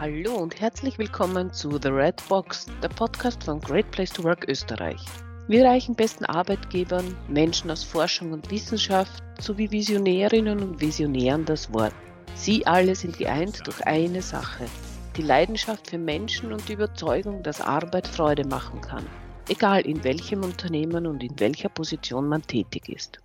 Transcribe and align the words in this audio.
Hallo 0.00 0.36
und 0.36 0.58
herzlich 0.58 0.98
willkommen 0.98 1.52
zu 1.52 1.72
The 1.72 1.88
Red 1.88 2.26
Box, 2.26 2.64
der 2.82 2.88
Podcast 2.88 3.44
von 3.44 3.60
Great 3.60 3.90
Place 3.90 4.08
to 4.08 4.24
Work 4.24 4.48
Österreich. 4.48 4.98
Wir 5.46 5.66
reichen 5.66 5.94
besten 5.94 6.24
Arbeitgebern, 6.24 7.14
Menschen 7.28 7.70
aus 7.70 7.84
Forschung 7.84 8.32
und 8.32 8.50
Wissenschaft 8.50 9.22
sowie 9.38 9.70
Visionärinnen 9.70 10.60
und 10.60 10.80
Visionären 10.80 11.44
das 11.44 11.70
Wort. 11.74 11.92
Sie 12.34 12.66
alle 12.66 12.94
sind 12.94 13.18
geeint 13.18 13.60
durch 13.66 13.86
eine 13.86 14.22
Sache, 14.22 14.64
die 15.18 15.22
Leidenschaft 15.22 15.90
für 15.90 15.98
Menschen 15.98 16.50
und 16.50 16.66
die 16.66 16.72
Überzeugung, 16.72 17.42
dass 17.42 17.60
Arbeit 17.60 18.08
Freude 18.08 18.46
machen 18.46 18.80
kann, 18.80 19.04
egal 19.50 19.82
in 19.82 20.02
welchem 20.02 20.44
Unternehmen 20.44 21.06
und 21.06 21.22
in 21.22 21.38
welcher 21.38 21.68
Position 21.68 22.26
man 22.26 22.40
tätig 22.40 22.88
ist. 22.88 23.18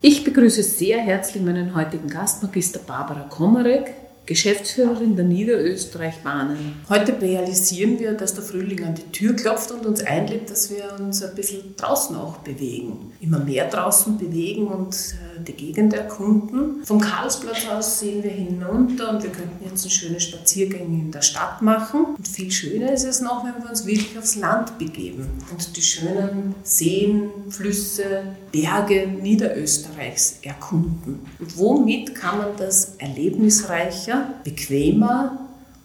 Ich 0.00 0.24
begrüße 0.24 0.62
sehr 0.62 1.00
herzlich 1.00 1.42
meinen 1.42 1.74
heutigen 1.74 2.08
Gast, 2.08 2.42
Magister 2.42 2.78
Barbara 2.78 3.24
Komarek, 3.28 3.92
Geschäftsführerin 4.28 5.16
der 5.16 5.24
Niederösterreich-Bahnen. 5.24 6.82
Heute 6.90 7.18
realisieren 7.18 7.98
wir, 7.98 8.12
dass 8.12 8.34
der 8.34 8.44
Frühling 8.44 8.84
an 8.84 8.94
die 8.94 9.10
Tür 9.10 9.34
klopft 9.34 9.70
und 9.70 9.86
uns 9.86 10.02
einlädt, 10.02 10.50
dass 10.50 10.68
wir 10.68 10.84
uns 11.00 11.22
ein 11.22 11.34
bisschen 11.34 11.74
draußen 11.78 12.14
auch 12.14 12.36
bewegen. 12.36 13.10
Immer 13.20 13.38
mehr 13.38 13.70
draußen 13.70 14.18
bewegen 14.18 14.66
und 14.66 14.94
äh, 14.94 15.42
die 15.42 15.54
Gegend 15.54 15.94
erkunden. 15.94 16.84
Vom 16.84 17.00
Karlsplatz 17.00 17.66
aus 17.70 18.00
sehen 18.00 18.22
wir 18.22 18.30
hinunter 18.30 19.14
und 19.14 19.22
wir 19.22 19.30
könnten 19.30 19.64
jetzt 19.64 19.84
einen 19.84 19.90
schönen 19.90 20.20
Spaziergang 20.20 20.82
in 20.82 21.10
der 21.10 21.22
Stadt 21.22 21.62
machen. 21.62 22.14
Und 22.18 22.28
viel 22.28 22.50
schöner 22.50 22.92
ist 22.92 23.04
es 23.04 23.22
noch, 23.22 23.46
wenn 23.46 23.62
wir 23.62 23.70
uns 23.70 23.86
wirklich 23.86 24.18
aufs 24.18 24.36
Land 24.36 24.76
begeben 24.76 25.26
und 25.50 25.74
die 25.74 25.80
schönen 25.80 26.54
Seen, 26.64 27.30
Flüsse, 27.48 28.24
Berge 28.52 29.08
Niederösterreichs 29.08 30.40
erkunden. 30.42 31.20
Und 31.38 31.56
womit 31.56 32.14
kann 32.14 32.36
man 32.36 32.48
das 32.58 32.96
erlebnisreicher 32.98 34.17
bequemer 34.44 35.38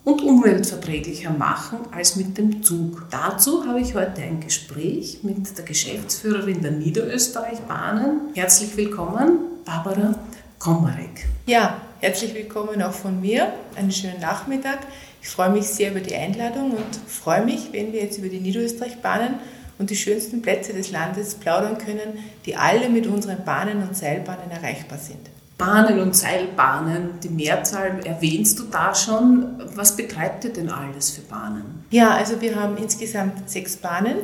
und 0.03 0.21
umweltverträglicher 0.21 1.31
machen 1.31 1.79
als 1.91 2.15
mit 2.15 2.37
dem 2.37 2.63
Zug. 2.63 3.05
Dazu 3.09 3.65
habe 3.65 3.79
ich 3.79 3.95
heute 3.95 4.21
ein 4.21 4.41
Gespräch 4.41 5.19
mit 5.23 5.57
der 5.57 5.65
Geschäftsführerin 5.65 6.61
der 6.61 6.71
Niederösterreich-Bahnen. 6.71 8.33
Herzlich 8.33 8.75
willkommen, 8.75 9.39
Barbara 9.65 10.15
Komarek. 10.59 11.27
Ja, 11.45 11.81
herzlich 11.99 12.33
willkommen 12.33 12.81
auch 12.81 12.93
von 12.93 13.21
mir. 13.21 13.53
Einen 13.75 13.91
schönen 13.91 14.19
Nachmittag. 14.19 14.79
Ich 15.21 15.29
freue 15.29 15.51
mich 15.51 15.65
sehr 15.67 15.91
über 15.91 16.01
die 16.01 16.15
Einladung 16.15 16.71
und 16.71 16.95
freue 17.07 17.45
mich, 17.45 17.69
wenn 17.71 17.93
wir 17.93 18.01
jetzt 18.01 18.17
über 18.17 18.27
die 18.27 18.41
Niederösterreich-Bahnen 18.41 19.35
und 19.79 19.89
die 19.89 19.95
schönsten 19.95 20.41
Plätze 20.41 20.73
des 20.73 20.91
Landes 20.91 21.35
plaudern 21.35 21.77
können, 21.77 22.19
die 22.45 22.55
alle 22.55 22.89
mit 22.89 23.07
unseren 23.07 23.43
Bahnen 23.45 23.87
und 23.87 23.95
Seilbahnen 23.95 24.51
erreichbar 24.51 24.97
sind. 24.97 25.32
Bahnen 25.63 26.01
und 26.01 26.13
Seilbahnen, 26.13 27.21
die 27.23 27.29
Mehrzahl 27.29 28.05
erwähnst 28.05 28.59
du 28.59 28.63
da 28.63 28.93
schon. 28.93 29.61
Was 29.75 29.95
betreibt 29.95 30.43
ihr 30.43 30.51
denn 30.51 30.69
alles 30.69 31.11
für 31.11 31.21
Bahnen? 31.21 31.85
Ja, 31.89 32.11
also 32.11 32.41
wir 32.41 32.57
haben 32.57 32.75
insgesamt 32.75 33.49
sechs 33.49 33.77
Bahnen, 33.77 34.17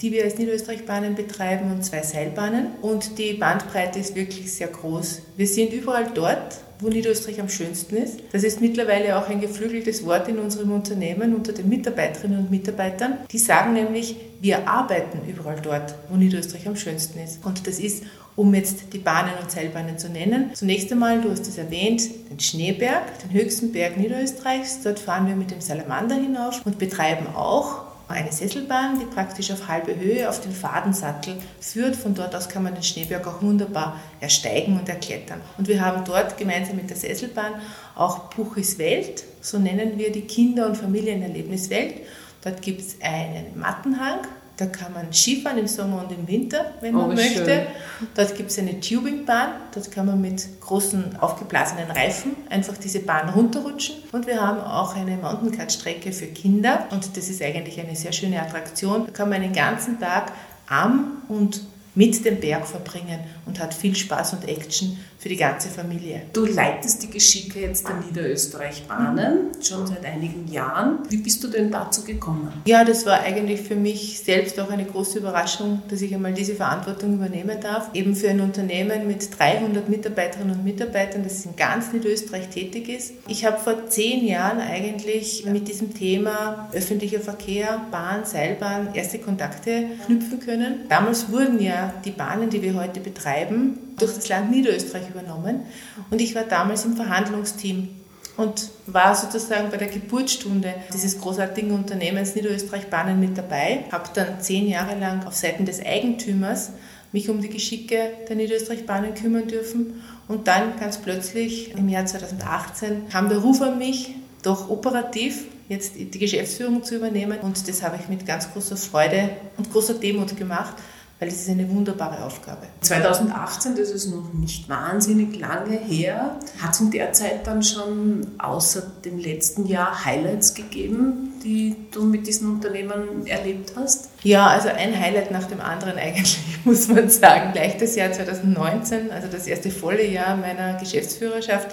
die 0.00 0.12
wir 0.12 0.22
als 0.22 0.38
Niederösterreich-Bahnen 0.38 1.16
betreiben 1.16 1.72
und 1.72 1.84
zwei 1.84 2.02
Seilbahnen. 2.04 2.68
Und 2.82 3.18
die 3.18 3.32
Bandbreite 3.32 3.98
ist 3.98 4.14
wirklich 4.14 4.52
sehr 4.52 4.68
groß. 4.68 5.22
Wir 5.36 5.48
sind 5.48 5.72
überall 5.72 6.06
dort, 6.14 6.58
wo 6.80 6.88
Niederösterreich 6.88 7.40
am 7.40 7.48
schönsten 7.48 7.96
ist. 7.96 8.20
Das 8.32 8.44
ist 8.44 8.60
mittlerweile 8.60 9.18
auch 9.18 9.28
ein 9.28 9.40
geflügeltes 9.40 10.04
Wort 10.04 10.28
in 10.28 10.38
unserem 10.38 10.72
Unternehmen 10.72 11.34
unter 11.34 11.52
den 11.52 11.68
Mitarbeiterinnen 11.68 12.38
und 12.38 12.50
Mitarbeitern. 12.50 13.18
Die 13.30 13.38
sagen 13.38 13.72
nämlich, 13.72 14.16
wir 14.40 14.68
arbeiten 14.68 15.20
überall 15.28 15.60
dort, 15.62 15.94
wo 16.08 16.16
Niederösterreich 16.16 16.68
am 16.68 16.76
schönsten 16.76 17.18
ist. 17.18 17.44
Und 17.44 17.66
das 17.66 17.78
ist 17.78 18.04
um 18.36 18.54
jetzt 18.54 18.92
die 18.92 18.98
Bahnen 18.98 19.32
und 19.40 19.50
Seilbahnen 19.50 19.98
zu 19.98 20.10
nennen. 20.10 20.50
Zunächst 20.52 20.92
einmal, 20.92 21.22
du 21.22 21.30
hast 21.30 21.48
es 21.48 21.56
erwähnt, 21.56 22.02
den 22.30 22.38
Schneeberg, 22.38 23.18
den 23.20 23.32
höchsten 23.32 23.72
Berg 23.72 23.96
Niederösterreichs. 23.96 24.82
Dort 24.82 24.98
fahren 24.98 25.26
wir 25.26 25.34
mit 25.34 25.50
dem 25.50 25.62
Salamander 25.62 26.16
hinauf 26.16 26.64
und 26.66 26.78
betreiben 26.78 27.26
auch 27.34 27.85
eine 28.08 28.30
Sesselbahn, 28.30 29.00
die 29.00 29.06
praktisch 29.06 29.50
auf 29.50 29.68
halbe 29.68 29.96
Höhe 29.96 30.28
auf 30.28 30.40
den 30.40 30.52
Fadensattel 30.52 31.34
führt. 31.60 31.96
Von 31.96 32.14
dort 32.14 32.34
aus 32.34 32.48
kann 32.48 32.62
man 32.62 32.74
den 32.74 32.82
Schneeberg 32.82 33.26
auch 33.26 33.42
wunderbar 33.42 34.00
ersteigen 34.20 34.78
und 34.78 34.88
erklettern. 34.88 35.40
Und 35.58 35.66
wir 35.66 35.80
haben 35.80 36.04
dort 36.04 36.36
gemeinsam 36.36 36.76
mit 36.76 36.88
der 36.88 36.96
Sesselbahn 36.96 37.54
auch 37.96 38.30
Puchis 38.30 38.78
Welt, 38.78 39.24
so 39.40 39.58
nennen 39.58 39.98
wir 39.98 40.12
die 40.12 40.22
Kinder- 40.22 40.66
und 40.66 40.76
Familienerlebniswelt. 40.76 41.94
Dort 42.42 42.62
gibt 42.62 42.80
es 42.80 42.96
einen 43.02 43.58
Mattenhang, 43.58 44.20
da 44.56 44.66
kann 44.66 44.92
man 44.94 45.12
Skifahren 45.12 45.58
im 45.58 45.66
Sommer 45.66 46.02
und 46.02 46.12
im 46.12 46.26
Winter, 46.26 46.72
wenn 46.80 46.94
man 46.94 47.10
oh, 47.10 47.14
möchte. 47.14 47.44
Schön. 47.44 47.66
Dort 48.14 48.34
gibt 48.36 48.50
es 48.50 48.58
eine 48.58 48.80
Tubingbahn. 48.80 49.50
Dort 49.74 49.90
kann 49.90 50.06
man 50.06 50.20
mit 50.20 50.60
großen 50.60 51.16
aufgeblasenen 51.20 51.90
Reifen 51.90 52.34
einfach 52.48 52.76
diese 52.78 53.00
Bahn 53.00 53.28
runterrutschen. 53.28 53.96
Und 54.12 54.26
wir 54.26 54.40
haben 54.40 54.60
auch 54.60 54.96
eine 54.96 55.18
Mountaincut-Strecke 55.18 56.10
für 56.10 56.26
Kinder. 56.26 56.86
Und 56.90 57.16
das 57.16 57.28
ist 57.28 57.42
eigentlich 57.42 57.78
eine 57.78 57.94
sehr 57.94 58.12
schöne 58.12 58.40
Attraktion. 58.40 59.06
Da 59.06 59.12
kann 59.12 59.28
man 59.28 59.42
einen 59.42 59.52
ganzen 59.52 60.00
Tag 60.00 60.32
am 60.68 61.22
und 61.28 61.60
mit 61.94 62.24
dem 62.24 62.40
Berg 62.40 62.66
verbringen 62.66 63.20
und 63.46 63.58
hat 63.58 63.74
viel 63.74 63.94
Spaß 63.94 64.34
und 64.34 64.48
Action 64.48 64.98
für 65.26 65.30
die 65.30 65.38
ganze 65.38 65.68
Familie. 65.68 66.22
Du 66.32 66.46
leitest 66.46 67.02
die 67.02 67.10
Geschicke 67.10 67.58
jetzt 67.58 67.88
der 67.88 67.96
Niederösterreich-Bahnen 67.96 69.50
schon 69.60 69.84
seit 69.84 70.04
einigen 70.04 70.46
Jahren. 70.46 71.00
Wie 71.08 71.16
bist 71.16 71.42
du 71.42 71.48
denn 71.48 71.72
dazu 71.72 72.04
gekommen? 72.04 72.52
Ja, 72.64 72.84
das 72.84 73.04
war 73.06 73.22
eigentlich 73.22 73.60
für 73.62 73.74
mich 73.74 74.20
selbst 74.20 74.60
auch 74.60 74.70
eine 74.70 74.84
große 74.84 75.18
Überraschung, 75.18 75.82
dass 75.88 76.00
ich 76.00 76.14
einmal 76.14 76.32
diese 76.32 76.54
Verantwortung 76.54 77.14
übernehmen 77.14 77.60
darf. 77.60 77.90
Eben 77.92 78.14
für 78.14 78.30
ein 78.30 78.40
Unternehmen 78.40 79.08
mit 79.08 79.36
300 79.36 79.88
Mitarbeiterinnen 79.88 80.58
und 80.58 80.64
Mitarbeitern, 80.64 81.24
das 81.24 81.44
in 81.44 81.56
ganz 81.56 81.92
Niederösterreich 81.92 82.48
tätig 82.50 82.88
ist. 82.88 83.14
Ich 83.26 83.44
habe 83.44 83.58
vor 83.58 83.88
zehn 83.88 84.24
Jahren 84.24 84.60
eigentlich 84.60 85.44
mit 85.44 85.66
diesem 85.66 85.92
Thema 85.92 86.68
öffentlicher 86.72 87.18
Verkehr, 87.18 87.80
Bahn, 87.90 88.24
Seilbahn 88.24 88.94
erste 88.94 89.18
Kontakte 89.18 89.86
knüpfen 90.06 90.38
können. 90.38 90.84
Damals 90.88 91.32
wurden 91.32 91.60
ja 91.60 91.92
die 92.04 92.12
Bahnen, 92.12 92.48
die 92.48 92.62
wir 92.62 92.74
heute 92.74 93.00
betreiben, 93.00 93.80
durch 93.98 94.14
das 94.14 94.28
Land 94.28 94.50
Niederösterreich 94.50 95.08
übernommen. 95.08 95.62
Und 96.10 96.20
ich 96.20 96.34
war 96.34 96.44
damals 96.44 96.84
im 96.84 96.96
Verhandlungsteam 96.96 97.88
und 98.36 98.70
war 98.86 99.14
sozusagen 99.14 99.70
bei 99.70 99.78
der 99.78 99.88
Geburtsstunde 99.88 100.74
dieses 100.92 101.18
großartigen 101.20 101.70
Unternehmens 101.70 102.34
Niederösterreich 102.34 102.88
Bahnen 102.88 103.18
mit 103.18 103.36
dabei. 103.36 103.84
Habe 103.90 104.10
dann 104.14 104.40
zehn 104.40 104.68
Jahre 104.68 104.98
lang 104.98 105.26
auf 105.26 105.34
Seiten 105.34 105.64
des 105.64 105.84
Eigentümers 105.84 106.70
mich 107.12 107.30
um 107.30 107.40
die 107.40 107.48
Geschicke 107.48 108.10
der 108.28 108.36
Niederösterreich 108.36 108.84
Bahnen 108.84 109.14
kümmern 109.14 109.48
dürfen. 109.48 110.02
Und 110.28 110.48
dann 110.48 110.78
ganz 110.78 110.98
plötzlich 110.98 111.72
im 111.72 111.88
Jahr 111.88 112.04
2018 112.04 113.08
kam 113.08 113.28
der 113.28 113.38
Ruf 113.38 113.62
an 113.62 113.78
mich, 113.78 114.14
doch 114.42 114.68
operativ 114.68 115.44
jetzt 115.68 115.94
die 115.96 116.18
Geschäftsführung 116.18 116.84
zu 116.84 116.96
übernehmen. 116.96 117.38
Und 117.40 117.66
das 117.68 117.82
habe 117.82 117.98
ich 118.00 118.08
mit 118.08 118.26
ganz 118.26 118.52
großer 118.52 118.76
Freude 118.76 119.30
und 119.56 119.72
großer 119.72 119.94
Demut 119.94 120.36
gemacht 120.36 120.74
weil 121.18 121.28
es 121.28 121.40
ist 121.40 121.48
eine 121.48 121.68
wunderbare 121.70 122.24
Aufgabe. 122.24 122.66
2018, 122.82 123.74
das 123.74 123.90
ist 123.90 124.10
noch 124.10 124.34
nicht 124.34 124.68
wahnsinnig 124.68 125.38
lange 125.38 125.78
her, 125.78 126.38
hat 126.60 126.72
es 126.72 126.80
in 126.80 126.90
der 126.90 127.12
Zeit 127.14 127.46
dann 127.46 127.62
schon 127.62 128.26
außer 128.38 128.82
dem 129.04 129.18
letzten 129.18 129.66
Jahr 129.66 130.04
Highlights 130.04 130.54
gegeben, 130.54 131.32
die 131.42 131.74
du 131.90 132.04
mit 132.04 132.26
diesen 132.26 132.50
Unternehmen 132.50 133.26
erlebt 133.26 133.72
hast? 133.76 134.10
Ja, 134.24 134.48
also 134.48 134.68
ein 134.68 134.98
Highlight 134.98 135.30
nach 135.30 135.44
dem 135.44 135.60
anderen 135.60 135.96
eigentlich, 135.96 136.38
muss 136.64 136.88
man 136.88 137.08
sagen. 137.08 137.52
Gleich 137.52 137.78
das 137.78 137.96
Jahr 137.96 138.12
2019, 138.12 139.10
also 139.10 139.28
das 139.30 139.46
erste 139.46 139.70
volle 139.70 140.06
Jahr 140.06 140.36
meiner 140.36 140.74
Geschäftsführerschaft, 140.74 141.68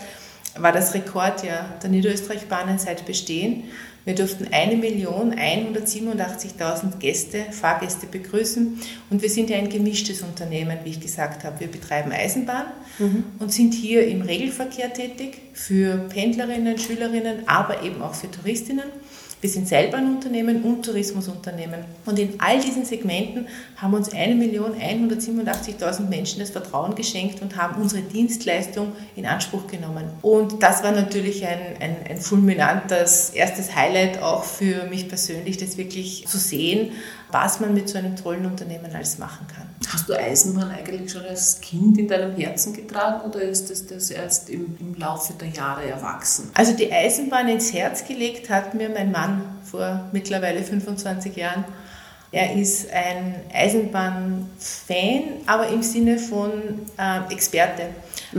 war 0.58 0.72
das 0.72 0.94
Rekordjahr 0.94 1.66
der 1.82 1.90
Niederösterreich-Bahnen 1.90 2.78
seit 2.78 3.06
Bestehen. 3.06 3.66
Wir 4.06 4.16
durften 4.16 4.48
1.187.000 4.48 6.98
Gäste, 7.00 7.46
Fahrgäste 7.52 8.06
begrüßen 8.06 8.82
und 9.10 9.22
wir 9.22 9.30
sind 9.30 9.50
ja 9.50 9.56
ein 9.58 9.70
gemischtes 9.70 10.22
Unternehmen, 10.22 10.80
wie 10.84 10.90
ich 10.90 11.00
gesagt 11.00 11.46
habe. 11.46 11.62
Wir 11.62 11.68
betreiben 11.68 12.12
Eisenbahn 12.12 12.66
mhm. 13.00 13.24
und 13.40 13.54
sind 13.54 13.74
hier 13.74 14.06
im 14.06 14.22
Regelverkehr 14.22 14.92
tätig 14.92 15.40
für 15.54 16.10
Pendlerinnen, 16.10 16.78
Schülerinnen, 16.78 17.48
aber 17.48 17.84
eben 17.84 18.02
auch 18.02 18.14
für 18.14 18.30
Touristinnen. 18.30 18.90
Wir 19.44 19.50
sind 19.50 19.68
Seilbahnunternehmen 19.68 20.64
und 20.64 20.86
Tourismusunternehmen. 20.86 21.84
Und 22.06 22.18
in 22.18 22.40
all 22.40 22.62
diesen 22.62 22.86
Segmenten 22.86 23.50
haben 23.76 23.94
uns 23.94 24.10
1.187.000 24.10 26.08
Menschen 26.08 26.40
das 26.40 26.52
Vertrauen 26.52 26.96
geschenkt 26.96 27.42
und 27.42 27.58
haben 27.58 27.82
unsere 27.82 28.04
Dienstleistung 28.04 28.94
in 29.18 29.26
Anspruch 29.26 29.68
genommen. 29.68 30.06
Und 30.22 30.64
das 30.64 30.82
war 30.82 30.94
natürlich 30.94 31.46
ein, 31.46 31.60
ein, 31.82 31.98
ein 32.10 32.22
fulminantes 32.22 33.32
erstes 33.32 33.76
Highlight 33.76 34.22
auch 34.22 34.46
für 34.46 34.86
mich 34.86 35.10
persönlich, 35.10 35.58
das 35.58 35.76
wirklich 35.76 36.26
zu 36.26 36.38
sehen, 36.38 36.94
was 37.34 37.60
man 37.60 37.74
mit 37.74 37.90
so 37.90 37.98
einem 37.98 38.16
tollen 38.16 38.46
Unternehmen 38.46 38.94
alles 38.94 39.18
machen 39.18 39.48
kann. 39.48 39.68
Hast 39.92 40.08
du 40.08 40.14
Eisenbahn 40.14 40.72
eigentlich 40.72 41.12
schon 41.12 41.26
als 41.26 41.60
Kind 41.60 41.98
in 41.98 42.08
deinem 42.08 42.36
Herzen 42.36 42.74
getragen 42.74 43.22
oder 43.28 43.42
ist 43.42 43.70
das, 43.70 43.86
das 43.88 44.12
erst 44.12 44.50
im, 44.50 44.78
im 44.80 44.96
Laufe 44.96 45.34
der 45.34 45.50
Jahre 45.50 45.86
erwachsen? 45.86 46.52
Also 46.54 46.74
die 46.74 46.92
Eisenbahn 46.92 47.50
ins 47.50 47.74
Herz 47.74 48.06
gelegt 48.06 48.50
hat 48.50 48.76
mir 48.76 48.90
mein 48.90 49.12
Mann 49.12 49.44
vor 49.64 50.10
mittlerweile 50.12 50.64
25 50.64 51.36
Jahren, 51.36 51.66
Er 52.32 52.56
ist 52.56 52.92
ein 52.92 53.36
Eisenbahnfan, 53.54 55.24
aber 55.46 55.68
im 55.68 55.84
Sinne 55.84 56.18
von 56.18 56.52
äh, 56.98 57.32
Experte. 57.32 57.90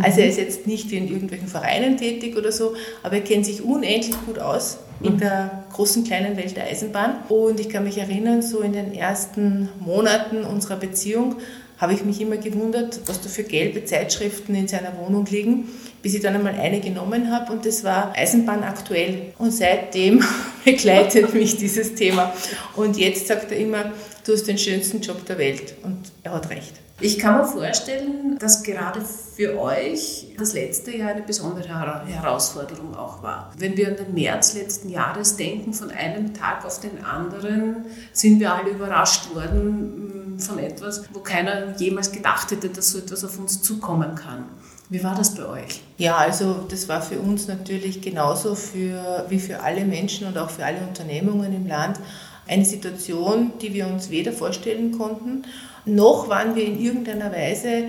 Also 0.03 0.21
er 0.21 0.29
ist 0.29 0.39
jetzt 0.39 0.67
nicht 0.67 0.93
in 0.93 1.09
irgendwelchen 1.09 1.49
Vereinen 1.49 1.97
tätig 1.97 2.37
oder 2.37 2.53
so, 2.53 2.75
aber 3.03 3.17
er 3.17 3.21
kennt 3.23 3.47
sich 3.47 3.63
unendlich 3.63 4.17
gut 4.27 4.39
aus 4.39 4.79
in 5.03 5.19
der 5.19 5.65
großen 5.73 6.05
kleinen 6.05 6.37
Welt 6.37 6.57
der 6.57 6.65
Eisenbahn. 6.65 7.17
Und 7.29 7.61
ich 7.61 7.69
kann 7.69 7.85
mich 7.85 7.99
erinnern, 7.99 8.43
so 8.43 8.61
in 8.61 8.73
den 8.73 8.95
ersten 8.95 9.69
Monaten 9.81 10.45
unserer 10.45 10.77
Beziehung 10.77 11.37
habe 11.79 11.95
ich 11.95 12.05
mich 12.05 12.21
immer 12.21 12.37
gewundert, 12.37 13.01
was 13.07 13.21
da 13.21 13.29
für 13.29 13.43
gelbe 13.43 13.85
Zeitschriften 13.85 14.55
in 14.55 14.69
seiner 14.69 14.97
Wohnung 14.99 15.27
liegen, 15.27 15.69
bis 16.03 16.15
ich 16.15 16.21
dann 16.21 16.35
einmal 16.35 16.55
eine 16.55 16.81
genommen 16.81 17.31
habe 17.31 17.53
und 17.53 17.67
das 17.67 17.83
war 17.83 18.13
Eisenbahn 18.17 18.63
aktuell. 18.63 19.33
Und 19.39 19.53
seitdem 19.53 20.25
begleitet 20.65 21.35
mich 21.35 21.57
dieses 21.57 21.95
Thema. 21.95 22.33
Und 22.77 22.97
jetzt 22.97 23.27
sagt 23.27 23.51
er 23.51 23.59
immer, 23.59 23.93
du 24.25 24.33
hast 24.33 24.47
den 24.47 24.59
schönsten 24.59 25.01
Job 25.01 25.25
der 25.27 25.39
Welt. 25.39 25.75
Und 25.83 26.13
er 26.23 26.33
hat 26.33 26.51
recht. 26.51 26.75
Ich 27.01 27.19
kann 27.19 27.39
mir 27.39 27.45
vorstellen, 27.45 28.39
dass 28.39 28.63
gerade 28.63 29.01
für 29.01 29.61
euch 29.61 30.29
das 30.39 30.53
letzte 30.55 30.97
Jahr 30.97 31.11
eine 31.11 31.23
besondere 31.23 31.69
Herausforderung 32.07 32.95
auch 32.95 33.21
war. 33.21 33.53
Wenn 33.59 33.77
wir 33.77 33.89
an 33.89 33.97
den 33.97 34.15
März 34.15 34.55
letzten 34.55 34.89
Jahres 34.89 35.37
denken, 35.37 35.75
von 35.75 35.91
einem 35.91 36.33
Tag 36.35 36.65
auf 36.65 36.79
den 36.81 37.05
anderen 37.05 37.87
sind 38.13 38.39
wir 38.39 38.55
alle 38.55 38.71
überrascht 38.71 39.35
worden 39.35 40.24
von 40.39 40.59
etwas, 40.59 41.05
wo 41.13 41.21
keiner 41.21 41.77
jemals 41.79 42.13
gedacht 42.13 42.51
hätte, 42.51 42.69
dass 42.69 42.91
so 42.91 42.99
etwas 42.99 43.25
auf 43.25 43.39
uns 43.39 43.63
zukommen 43.63 44.15
kann. 44.15 44.45
Wie 44.91 45.03
war 45.03 45.15
das 45.15 45.35
bei 45.35 45.47
euch? 45.47 45.83
Ja, 45.97 46.17
also 46.17 46.67
das 46.69 46.89
war 46.89 47.01
für 47.01 47.19
uns 47.19 47.49
natürlich 47.49 48.03
genauso 48.03 48.55
für, 48.55 49.25
wie 49.29 49.41
für 49.41 49.61
alle 49.61 49.85
Menschen 49.85 50.27
und 50.27 50.37
auch 50.37 50.51
für 50.51 50.65
alle 50.65 50.79
Unternehmungen 50.87 51.55
im 51.55 51.67
Land 51.67 51.99
eine 52.47 52.65
Situation, 52.65 53.53
die 53.61 53.73
wir 53.73 53.87
uns 53.87 54.11
weder 54.11 54.33
vorstellen 54.33 54.93
konnten, 54.93 55.45
noch 55.87 56.29
waren 56.29 56.55
wir 56.55 56.65
in 56.65 56.81
irgendeiner 56.81 57.33
Weise 57.33 57.85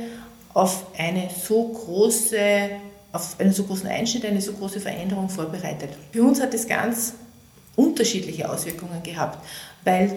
auf 0.53 0.85
eine 0.97 1.29
so 1.29 1.67
große, 1.67 2.69
auf 3.11 3.39
einen 3.39 3.51
so 3.51 3.63
großen 3.63 3.87
Einschnitt, 3.87 4.25
eine 4.25 4.41
so 4.41 4.53
große 4.53 4.79
Veränderung 4.79 5.29
vorbereitet. 5.29 5.89
Für 6.11 6.23
uns 6.23 6.41
hat 6.41 6.53
es 6.53 6.67
ganz 6.67 7.13
unterschiedliche 7.75 8.49
Auswirkungen 8.49 9.03
gehabt, 9.03 9.45
weil 9.83 10.15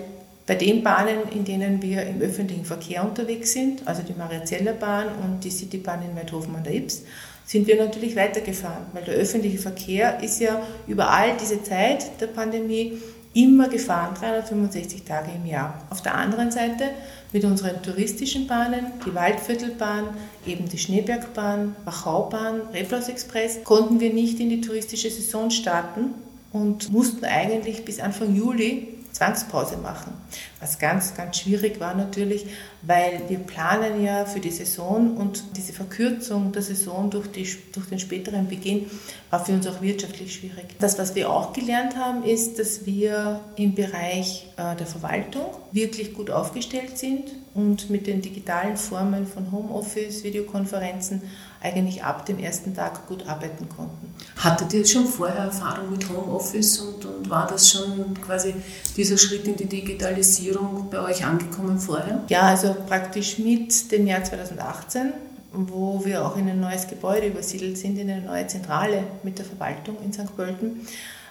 bei 0.49 0.55
den 0.55 0.83
Bahnen, 0.83 1.29
in 1.31 1.45
denen 1.45 1.83
wir 1.83 2.05
im 2.05 2.23
öffentlichen 2.23 2.65
Verkehr 2.65 3.05
unterwegs 3.05 3.53
sind, 3.53 3.87
also 3.87 4.03
die 4.03 4.15
Mariazeller 4.15 4.73
Bahn 4.73 5.09
und 5.23 5.45
die 5.45 5.51
Citybahn 5.51 6.01
in 6.03 6.17
Weidhofen 6.17 6.57
an 6.57 6.65
der 6.65 6.75
Ips, 6.75 7.03
sind 7.45 7.67
wir 7.67 7.77
natürlich 7.77 8.17
weitergefahren, 8.17 8.87
weil 8.95 9.05
der 9.05 9.15
öffentliche 9.15 9.59
Verkehr 9.59 10.23
ist 10.23 10.41
ja 10.41 10.63
über 10.87 11.11
all 11.11 11.37
diese 11.37 11.63
Zeit 11.63 12.19
der 12.19 12.29
Pandemie 12.29 12.95
immer 13.35 13.69
gefahren, 13.69 14.15
365 14.19 15.05
Tage 15.05 15.33
im 15.37 15.45
Jahr. 15.45 15.83
Auf 15.91 16.01
der 16.01 16.15
anderen 16.15 16.51
Seite 16.51 16.85
mit 17.31 17.45
unseren 17.45 17.83
touristischen 17.83 18.47
Bahnen, 18.47 18.87
die 19.05 19.15
Waldviertelbahn, 19.15 20.05
eben 20.47 20.67
die 20.67 20.79
Schneebergbahn, 20.79 21.77
Wachaubahn, 21.85 22.63
Reblaus 22.73 23.11
Express, 23.11 23.65
konnten 23.65 24.01
wir 24.01 24.15
nicht 24.15 24.41
in 24.41 24.49
die 24.49 24.63
touristische 24.63 25.11
Saison 25.11 25.51
starten 25.51 26.15
und 26.53 26.91
mussten 26.91 27.27
eigentlich 27.27 27.85
bis 27.85 28.01
Anfang 28.01 28.35
Juli 28.35 28.98
Zwangspause 29.19 29.77
machen. 29.79 30.13
Was 30.61 30.79
ganz, 30.79 31.15
ganz 31.15 31.39
schwierig 31.39 31.79
war 31.79 31.95
natürlich, 31.95 32.47
weil 32.83 33.23
wir 33.29 33.39
planen 33.39 34.05
ja 34.05 34.25
für 34.25 34.41
die 34.41 34.51
Saison 34.51 35.17
und 35.17 35.45
diese 35.57 35.73
Verkürzung 35.73 36.51
der 36.53 36.63
Saison 36.63 37.11
durch, 37.11 37.29
die, 37.29 37.49
durch 37.73 37.87
den 37.87 37.99
späteren 38.01 38.49
Beginn 38.49 38.87
war 39.31 39.45
für 39.45 39.53
uns 39.53 39.67
auch 39.67 39.81
wirtschaftlich 39.83 40.35
schwierig. 40.35 40.67
Das, 40.81 40.99
was 40.99 41.15
wir 41.15 41.31
auch 41.31 41.53
gelernt 41.53 41.97
haben, 41.97 42.25
ist, 42.25 42.59
dass 42.59 42.87
wir 42.87 43.41
im 43.57 43.75
Bereich 43.75 44.49
äh, 44.57 44.75
der 44.75 44.87
Verwaltung 44.87 45.47
wirklich 45.71 46.15
gut 46.15 46.31
aufgestellt 46.31 46.99
sind 46.99 47.31
und 47.55 47.91
mit 47.91 48.07
den 48.07 48.23
digitalen 48.23 48.77
Formen 48.77 49.27
von 49.27 49.53
Homeoffice, 49.53 50.25
Videokonferenzen 50.25 51.23
eigentlich 51.61 52.05
ab 52.05 52.25
dem 52.27 52.39
ersten 52.39 52.75
Tag 52.75 53.07
gut 53.09 53.27
arbeiten 53.27 53.69
konnten. 53.69 54.15
Hattet 54.37 54.73
ihr 54.73 54.87
schon 54.87 55.07
vorher 55.07 55.45
Erfahrung 55.45 55.91
mit 55.91 56.09
Homeoffice 56.09 56.79
und, 56.79 57.05
und 57.05 57.29
war 57.29 57.49
das 57.49 57.69
schon 57.71 58.15
quasi 58.21 58.55
dieser 58.97 59.19
Schritt 59.19 59.47
in 59.47 59.57
die 59.57 59.67
Digitalisierung 59.67 60.48
bei 60.91 61.01
euch 61.01 61.25
angekommen 61.25 61.79
vorher? 61.79 62.25
Ja, 62.29 62.43
also 62.43 62.75
praktisch 62.87 63.39
mit 63.39 63.91
dem 63.93 64.07
Jahr 64.07 64.25
2018 64.25 65.13
wo 65.53 66.05
wir 66.05 66.25
auch 66.25 66.37
in 66.37 66.49
ein 66.49 66.61
neues 66.61 66.87
Gebäude 66.87 67.29
übersiedelt 67.29 67.79
sind, 67.79 67.99
in 67.99 68.11
eine 68.11 68.23
neue 68.23 68.47
Zentrale 68.47 69.05
mit 69.23 69.39
der 69.39 69.47
Verwaltung 69.47 69.97
in 70.05 70.13
St. 70.13 70.37
Pölten, 70.37 70.87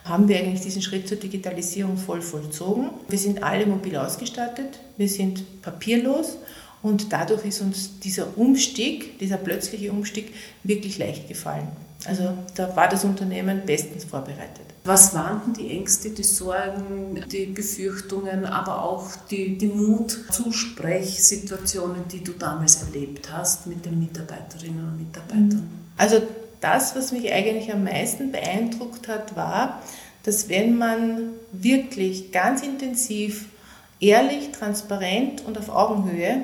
haben 0.05 0.27
wir 0.27 0.37
eigentlich 0.37 0.61
diesen 0.61 0.81
Schritt 0.81 1.07
zur 1.07 1.17
Digitalisierung 1.17 1.97
voll 1.97 2.21
vollzogen. 2.21 2.89
Wir 3.09 3.19
sind 3.19 3.43
alle 3.43 3.65
mobil 3.65 3.97
ausgestattet, 3.97 4.79
wir 4.95 5.09
sind 5.09 5.61
papierlos 5.61 6.37
und 6.81 7.11
dadurch 7.11 7.45
ist 7.45 7.61
uns 7.61 7.99
dieser 7.99 8.37
Umstieg, 8.37 9.19
dieser 9.19 9.37
plötzliche 9.37 9.91
Umstieg 9.91 10.33
wirklich 10.63 10.97
leicht 10.97 11.27
gefallen. 11.27 11.67
Also 12.05 12.33
da 12.55 12.75
war 12.75 12.87
das 12.87 13.03
Unternehmen 13.03 13.63
bestens 13.65 14.05
vorbereitet. 14.05 14.65
Was 14.88 15.13
waren 15.13 15.42
denn 15.45 15.54
die 15.54 15.69
Ängste, 15.72 16.10
die 16.12 16.24
Sorgen, 16.24 17.22
die 17.30 17.48
Befürchtungen, 17.48 18.45
aber 18.45 18.84
auch 18.84 19.10
die, 19.30 19.57
die 19.57 19.68
Mut-Zusprechsituationen, 19.68 22.07
die 22.10 22.24
du 22.24 22.31
damals 22.31 22.84
erlebt 22.84 23.30
hast 23.30 23.68
mit 23.68 23.86
den 23.86 24.00
Mitarbeiterinnen 24.00 24.88
und 24.88 24.98
Mitarbeitern? 24.98 25.68
Also 25.98 26.22
das, 26.62 26.95
was 26.95 27.12
mich 27.12 27.34
eigentlich 27.34 27.74
am 27.74 27.84
meisten 27.84 28.31
beeindruckt 28.31 29.10
hat, 29.10 29.36
war, 29.36 29.81
dass 30.24 30.48
wenn 30.48 30.78
man 30.78 31.31
wirklich 31.51 32.31
ganz 32.31 32.63
intensiv, 32.63 33.48
ehrlich, 34.00 34.54
transparent 34.54 35.44
und 35.45 35.57
auf 35.57 35.68
Augenhöhe 35.68 36.44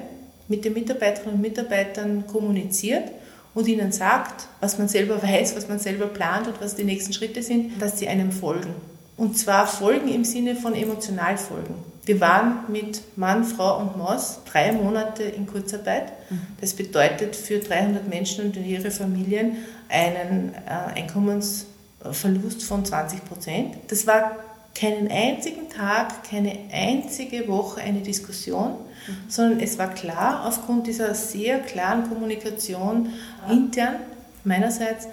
mit 0.50 0.66
den 0.66 0.74
Mitarbeiterinnen 0.74 1.36
und 1.36 1.42
Mitarbeitern 1.42 2.28
kommuniziert 2.28 3.10
und 3.56 3.68
ihnen 3.68 3.92
sagt, 3.92 4.48
was 4.60 4.78
man 4.78 4.88
selber 4.88 5.22
weiß, 5.22 5.56
was 5.56 5.68
man 5.68 5.80
selber 5.80 6.08
plant 6.08 6.48
und 6.48 6.62
was 6.62 6.76
die 6.76 6.84
nächsten 6.84 7.14
Schritte 7.14 7.44
sind, 7.44 7.82
dass 7.82 8.00
sie 8.00 8.08
einem 8.08 8.32
folgen. 8.32 8.74
Und 9.16 9.38
zwar 9.38 9.68
folgen 9.68 10.08
im 10.08 10.24
Sinne 10.24 10.56
von 10.56 10.74
emotional 10.74 11.38
folgen. 11.38 11.76
Wir 12.06 12.20
waren 12.20 12.60
mit 12.68 13.02
Mann, 13.16 13.46
Frau 13.46 13.80
und 13.80 13.98
Maus 13.98 14.40
drei 14.52 14.72
Monate 14.74 15.24
in 15.24 15.48
Kurzarbeit. 15.48 16.12
Das 16.60 16.74
bedeutet 16.74 17.36
für 17.36 17.60
300 17.60 18.08
Menschen 18.10 18.46
und 18.46 18.58
ihre 18.58 18.92
Familien 18.92 19.58
einen 19.88 20.54
äh, 20.66 21.00
Einkommensverlust 21.00 22.64
von 22.64 22.84
20 22.84 23.24
Prozent. 23.24 23.76
Das 23.88 24.06
war 24.06 24.36
keinen 24.76 25.10
einzigen 25.10 25.70
Tag, 25.70 26.24
keine 26.30 26.58
einzige 26.72 27.48
Woche 27.48 27.82
eine 27.82 28.02
Diskussion, 28.02 28.72
mhm. 28.72 29.18
sondern 29.28 29.60
es 29.60 29.78
war 29.78 29.94
klar, 29.94 30.46
aufgrund 30.48 30.88
dieser 30.88 31.14
sehr 31.14 31.60
klaren 31.60 32.10
Kommunikation 32.10 33.10
intern 33.50 33.96
meinerseits, 34.44 35.08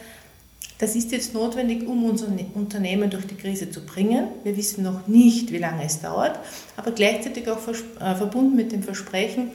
das 0.78 0.96
ist 0.96 1.12
jetzt 1.12 1.34
notwendig, 1.34 1.86
um 1.86 2.04
unser 2.04 2.28
Unternehmen 2.54 3.10
durch 3.10 3.26
die 3.26 3.34
Krise 3.34 3.70
zu 3.70 3.84
bringen. 3.84 4.29
Wir 4.44 4.56
wissen 4.56 4.82
noch 4.82 5.06
nicht, 5.06 5.52
wie 5.52 5.58
lange 5.58 5.84
es 5.84 6.00
dauert, 6.00 6.38
aber 6.76 6.93
gleichzeitig 6.93 7.48
auch 7.50 7.58
äh, 7.69 8.14
verbunden 8.14 8.56
mit 8.56 8.72
dem 8.72 8.82
Versprechen, 8.82 9.50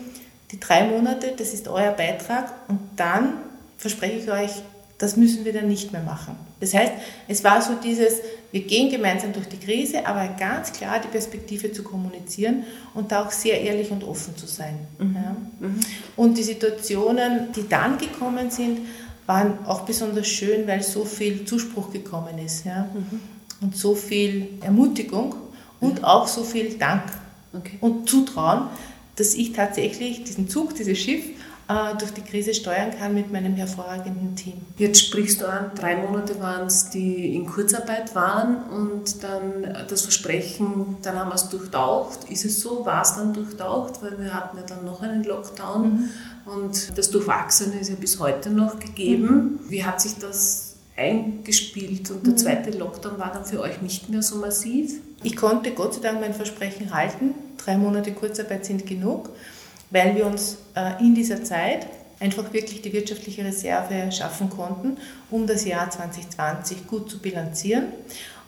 die 0.52 0.60
drei 0.60 0.86
Monate, 0.86 1.34
das 1.36 1.54
ist 1.54 1.68
euer 1.68 1.92
Beitrag 1.92 2.54
und 2.68 2.80
dann 2.96 3.34
verspreche 3.78 4.20
ich 4.20 4.32
euch, 4.32 4.52
das 5.00 5.18
müssen 5.18 5.44
wir 5.46 5.54
dann 5.54 5.68
nicht 5.68 5.92
mehr 5.92 6.04
machen. 6.04 6.38
Das 6.60 6.74
heißt, 6.74 6.94
es 7.28 7.44
war 7.44 7.62
so 7.62 7.74
dieses, 7.84 8.20
wir 8.56 8.62
gehen 8.62 8.90
gemeinsam 8.90 9.34
durch 9.34 9.50
die 9.50 9.58
Krise, 9.58 10.08
aber 10.08 10.30
ganz 10.30 10.72
klar 10.72 11.02
die 11.02 11.10
Perspektive 11.10 11.74
zu 11.74 11.84
kommunizieren 11.84 12.64
und 12.94 13.12
da 13.12 13.26
auch 13.26 13.32
sehr 13.32 13.60
ehrlich 13.60 13.92
und 13.92 14.02
offen 14.06 14.38
zu 14.38 14.48
sein. 14.48 14.80
Mhm. 14.98 15.14
Ja. 15.14 15.36
Mhm. 15.60 15.80
Und 16.16 16.38
die 16.38 16.44
Situationen, 16.44 17.52
die 17.54 17.68
dann 17.68 17.98
gekommen 17.98 18.50
sind, 18.50 18.80
waren 19.26 19.66
auch 19.66 19.82
besonders 19.82 20.28
schön, 20.28 20.66
weil 20.68 20.82
so 20.84 21.04
viel 21.04 21.44
Zuspruch 21.44 21.92
gekommen 21.92 22.38
ist 22.38 22.64
ja. 22.66 22.88
Mhm. 22.94 23.20
und 23.60 23.76
so 23.76 23.94
viel 23.94 24.48
Ermutigung 24.62 25.36
und 25.82 26.00
mhm. 26.00 26.06
auch 26.06 26.26
so 26.26 26.46
viel 26.46 26.78
Dank 26.78 27.04
okay. 27.52 27.78
und 27.82 28.08
Zutrauen, 28.08 28.70
dass 29.18 29.34
ich 29.34 29.52
tatsächlich 29.52 30.24
diesen 30.24 30.48
Zug, 30.48 30.76
dieses 30.76 30.98
Schiff 30.98 31.26
durch 31.68 32.12
die 32.12 32.22
Krise 32.22 32.54
steuern 32.54 32.92
kann 32.98 33.16
mit 33.16 33.32
meinem 33.32 33.56
hervorragenden 33.56 34.36
Team. 34.36 34.54
Jetzt 34.78 35.08
sprichst 35.08 35.42
du 35.42 35.50
an, 35.50 35.72
drei 35.74 35.96
Monate 35.96 36.40
waren 36.40 36.68
es, 36.68 36.92
die 36.92 37.36
in 37.36 37.48
Kurzarbeit 37.48 38.14
waren 38.14 38.64
und 38.70 39.24
dann 39.24 39.76
das 39.90 40.04
Versprechen, 40.04 40.98
dann 41.02 41.18
haben 41.18 41.30
wir 41.30 41.36
es 41.36 41.50
durchtaucht. 41.50 42.30
Ist 42.30 42.46
es 42.46 42.60
so? 42.60 42.86
War 42.86 43.02
es 43.02 43.16
dann 43.16 43.34
durchtaucht? 43.34 44.04
Weil 44.04 44.20
wir 44.20 44.32
hatten 44.32 44.58
ja 44.58 44.64
dann 44.64 44.86
noch 44.86 45.02
einen 45.02 45.24
Lockdown 45.24 45.82
mhm. 45.82 46.10
und 46.46 46.98
das 46.98 47.10
Durchwachsene 47.10 47.80
ist 47.80 47.90
ja 47.90 47.96
bis 47.96 48.20
heute 48.20 48.52
noch 48.52 48.80
gegeben. 48.80 49.28
Mhm. 49.28 49.60
Wie 49.70 49.84
hat 49.84 50.00
sich 50.00 50.20
das 50.20 50.76
eingespielt 50.96 52.12
und 52.12 52.28
der 52.28 52.34
mhm. 52.34 52.38
zweite 52.38 52.78
Lockdown 52.78 53.18
war 53.18 53.32
dann 53.34 53.44
für 53.44 53.60
euch 53.60 53.82
nicht 53.82 54.10
mehr 54.10 54.22
so 54.22 54.36
massiv? 54.36 55.00
Ich 55.24 55.36
konnte 55.36 55.72
Gott 55.72 55.96
sei 55.96 56.02
Dank 56.02 56.22
mein 56.22 56.36
Versprechen 56.36 56.94
halten. 56.94 57.34
Drei 57.58 57.76
Monate 57.76 58.12
Kurzarbeit 58.12 58.66
sind 58.66 58.86
genug 58.86 59.32
weil 59.92 60.16
wir 60.16 60.26
uns 60.26 60.58
äh, 60.76 61.00
in 61.00 61.16
dieser 61.16 61.44
Zeit 61.44 61.88
einfach 62.20 62.52
wirklich 62.54 62.82
die 62.82 62.94
wirtschaftliche 62.94 63.44
Reserve 63.44 64.12
schaffen 64.12 64.50
konnten, 64.50 64.98
um 65.30 65.48
das 65.48 65.66
Jahr 65.66 65.90
2020 65.90 66.88
gut 66.88 67.10
zu 67.10 67.20
bilanzieren. 67.20 67.86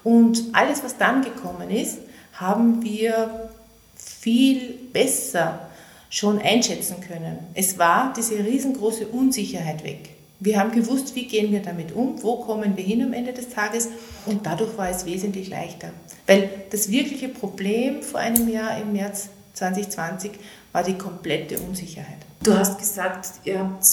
Und 0.03 0.44
alles, 0.53 0.84
was 0.84 0.98
dann 0.98 1.22
gekommen 1.22 1.70
ist, 1.70 2.00
haben 2.34 2.82
wir 2.84 3.50
viel 3.96 4.75
besser 4.94 5.67
schon 6.10 6.39
einschätzen 6.39 6.98
können. 7.06 7.38
Es 7.53 7.77
war 7.77 8.13
diese 8.15 8.39
riesengroße 8.39 9.08
Unsicherheit 9.08 9.84
weg. 9.84 10.10
Wir 10.39 10.60
haben 10.60 10.72
gewusst, 10.72 11.15
wie 11.15 11.25
gehen 11.25 11.51
wir 11.51 11.62
damit 11.62 11.94
um, 11.94 12.22
wo 12.22 12.38
kommen 12.38 12.77
wir 12.77 12.84
hin 12.84 13.01
am 13.01 13.13
Ende 13.13 13.34
des 13.34 13.50
Tages 13.50 13.89
und 14.27 14.46
dadurch 14.46 14.77
war 14.77 14.89
es 14.89 15.06
wesentlich 15.06 15.50
leichter. 15.50 15.89
Weil 16.27 16.50
das 16.70 16.91
wirkliche 16.91 17.27
Problem 17.27 18.03
vor 18.03 18.20
einem 18.20 18.48
Jahr 18.48 18.79
im 18.79 18.94
März 18.94 19.29
2020 19.53 20.32
war 20.77 20.84
die 20.84 20.93
komplette 20.96 21.57
Unsicherheit. 21.57 22.19
Du 22.43 22.55
hast 22.55 22.77
gesagt, 22.77 23.29
ihr 23.46 23.57
habt 23.57 23.84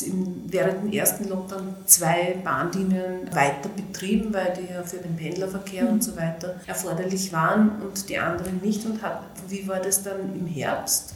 während 0.49 0.83
dem 0.83 0.93
ersten 0.93 1.31
Lockdown 1.31 1.75
zwei 1.87 2.37
Bahnlinien 2.45 3.35
weiter 3.35 3.71
betrieben, 3.75 4.35
weil 4.35 4.53
die 4.53 4.71
ja 4.71 4.83
für 4.83 4.99
den 4.99 5.17
Pendlerverkehr 5.17 5.85
mhm. 5.85 5.93
und 5.93 6.05
so 6.05 6.15
weiter 6.15 6.61
erforderlich 6.67 7.33
waren 7.33 7.81
und 7.81 8.07
die 8.11 8.19
anderen 8.19 8.61
nicht. 8.63 8.85
Und 8.85 9.01
hat, 9.01 9.23
wie 9.49 9.67
war 9.67 9.81
das 9.81 10.03
dann 10.03 10.35
im 10.39 10.47
Herbst? 10.47 11.15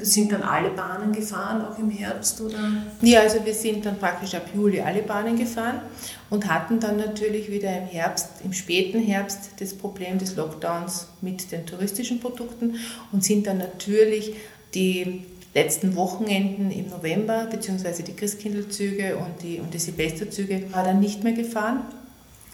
Sind 0.00 0.32
dann 0.32 0.42
alle 0.42 0.70
Bahnen 0.70 1.12
gefahren, 1.12 1.66
auch 1.66 1.78
im 1.78 1.90
Herbst? 1.90 2.40
Oder? 2.40 2.58
Ja, 3.02 3.20
also 3.20 3.44
wir 3.44 3.54
sind 3.54 3.84
dann 3.84 3.98
praktisch 3.98 4.34
ab 4.34 4.46
Juli 4.54 4.80
alle 4.80 5.02
Bahnen 5.02 5.36
gefahren 5.36 5.82
und 6.30 6.48
hatten 6.48 6.80
dann 6.80 6.96
natürlich 6.96 7.50
wieder 7.50 7.76
im 7.76 7.86
Herbst, 7.86 8.28
im 8.42 8.54
späten 8.54 9.00
Herbst, 9.00 9.50
das 9.58 9.74
Problem 9.74 10.18
des 10.18 10.34
Lockdowns 10.36 11.08
mit 11.20 11.52
den 11.52 11.66
touristischen 11.66 12.20
Produkten 12.20 12.76
und 13.12 13.22
sind 13.22 13.46
dann 13.46 13.58
natürlich 13.58 14.34
die 14.74 15.24
letzten 15.54 15.96
Wochenenden 15.96 16.70
im 16.70 16.88
November, 16.90 17.48
beziehungsweise 17.50 18.02
die 18.02 18.14
Christkindlzüge 18.14 19.16
und 19.16 19.42
die, 19.42 19.58
und 19.58 19.74
die 19.74 19.78
Silvesterzüge, 19.78 20.72
war 20.72 20.84
dann 20.84 21.00
nicht 21.00 21.24
mehr 21.24 21.32
gefahren. 21.32 21.82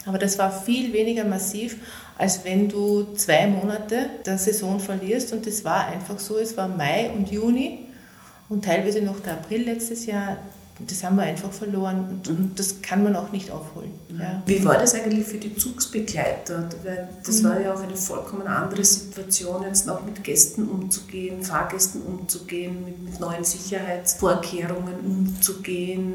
Aber 0.05 0.17
das 0.17 0.39
war 0.39 0.51
viel 0.51 0.93
weniger 0.93 1.25
massiv, 1.25 1.77
als 2.17 2.45
wenn 2.45 2.69
du 2.69 3.13
zwei 3.15 3.45
Monate 3.47 4.09
der 4.25 4.37
Saison 4.37 4.79
verlierst. 4.79 5.33
Und 5.33 5.45
das 5.45 5.65
war 5.65 5.87
einfach 5.87 6.17
so. 6.17 6.37
Es 6.37 6.55
war 6.55 6.67
Mai 6.67 7.11
und 7.11 7.29
Juni 7.29 7.79
und 8.49 8.63
teilweise 8.63 9.01
noch 9.01 9.19
der 9.19 9.33
April 9.33 9.63
letztes 9.63 10.05
Jahr 10.05 10.37
das 10.79 11.03
haben 11.03 11.15
wir 11.15 11.23
einfach 11.23 11.51
verloren 11.51 12.07
und, 12.09 12.27
und, 12.27 12.59
das 12.59 12.81
kann 12.81 13.03
man 13.03 13.15
auch 13.15 13.31
nicht 13.31 13.49
aufholen. 13.49 13.91
Ja. 14.17 14.43
Wie 14.45 14.63
war 14.63 14.77
das 14.77 14.93
eigentlich 14.93 15.25
für 15.25 15.37
die 15.37 15.55
Zugsbegleiter? 15.55 16.69
Weil 16.83 17.09
das 17.25 17.41
mhm. 17.41 17.47
war 17.47 17.59
ja 17.59 17.73
auch 17.73 17.81
eine 17.81 17.95
vollkommen 17.95 18.45
andere 18.45 18.85
Situation, 18.85 19.63
jetzt 19.63 19.87
noch 19.87 20.05
mit 20.05 20.23
Gästen 20.23 20.67
umzugehen, 20.67 21.41
Fahrgästen 21.41 22.03
umzugehen, 22.03 22.85
mit, 22.85 23.01
mit 23.01 23.19
neuen 23.19 23.43
Sicherheitsvorkehrungen 23.43 24.99
umzugehen. 24.99 26.13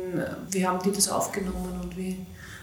Wie 0.51 0.67
haben 0.67 0.79
die 0.85 0.93
das 0.93 1.09
aufgenommen 1.09 1.81
und 1.83 1.97
wie, 1.97 2.19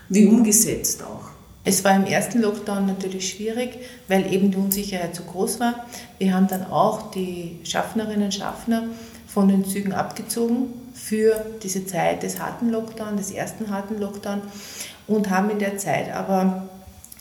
wie 0.08 0.26
umgesetzt 0.26 1.04
auch? 1.04 1.30
Es 1.66 1.84
war 1.84 1.96
im 1.96 2.06
ersten 2.06 2.42
Lockdown 2.42 2.86
natürlich 2.86 3.30
schwierig, 3.30 3.80
weil 4.08 4.32
eben 4.34 4.52
die 4.52 4.58
Unsicherheit 4.58 5.14
zu 5.14 5.24
groß 5.24 5.60
war. 5.60 5.86
Wir 6.18 6.34
haben 6.34 6.48
dann 6.48 6.66
auch 6.66 7.12
die 7.12 7.60
Schaffnerinnen 7.64 8.24
und 8.24 8.34
Schaffner 8.34 8.84
von 9.34 9.48
den 9.48 9.66
Zügen 9.66 9.94
abgezogen 9.94 10.74
für 10.94 11.46
diese 11.64 11.86
Zeit 11.86 12.24
des 12.24 12.40
harten 12.40 12.70
Lockdown, 12.70 13.18
des 13.18 13.32
ersten 13.32 13.70
harten 13.70 14.00
Lockdown 14.00 14.42
und 15.08 15.30
haben 15.30 15.50
in 15.50 15.60
der 15.60 15.78
Zeit 15.78 16.12
aber 16.14 16.68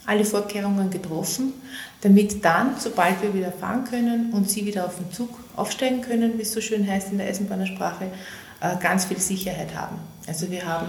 alle 0.06 0.24
Vorkehrungen 0.24 0.90
getroffen, 0.90 1.52
damit 2.00 2.42
dann, 2.44 2.76
sobald 2.78 3.22
wir 3.22 3.34
wieder 3.34 3.52
fahren 3.52 3.84
können 3.84 4.32
und 4.32 4.48
sie 4.48 4.64
wieder 4.64 4.86
auf 4.86 4.96
den 4.96 5.12
Zug 5.12 5.28
aufsteigen 5.54 6.00
können, 6.00 6.38
wie 6.38 6.42
es 6.42 6.52
so 6.52 6.62
schön 6.62 6.90
heißt 6.90 7.12
in 7.12 7.18
der 7.18 7.28
Eisenbahnersprache, 7.28 8.06
äh, 8.60 8.76
ganz 8.80 9.04
viel 9.04 9.18
Sicherheit 9.18 9.74
haben. 9.74 9.96
Also 10.26 10.50
wir 10.50 10.64
haben 10.64 10.86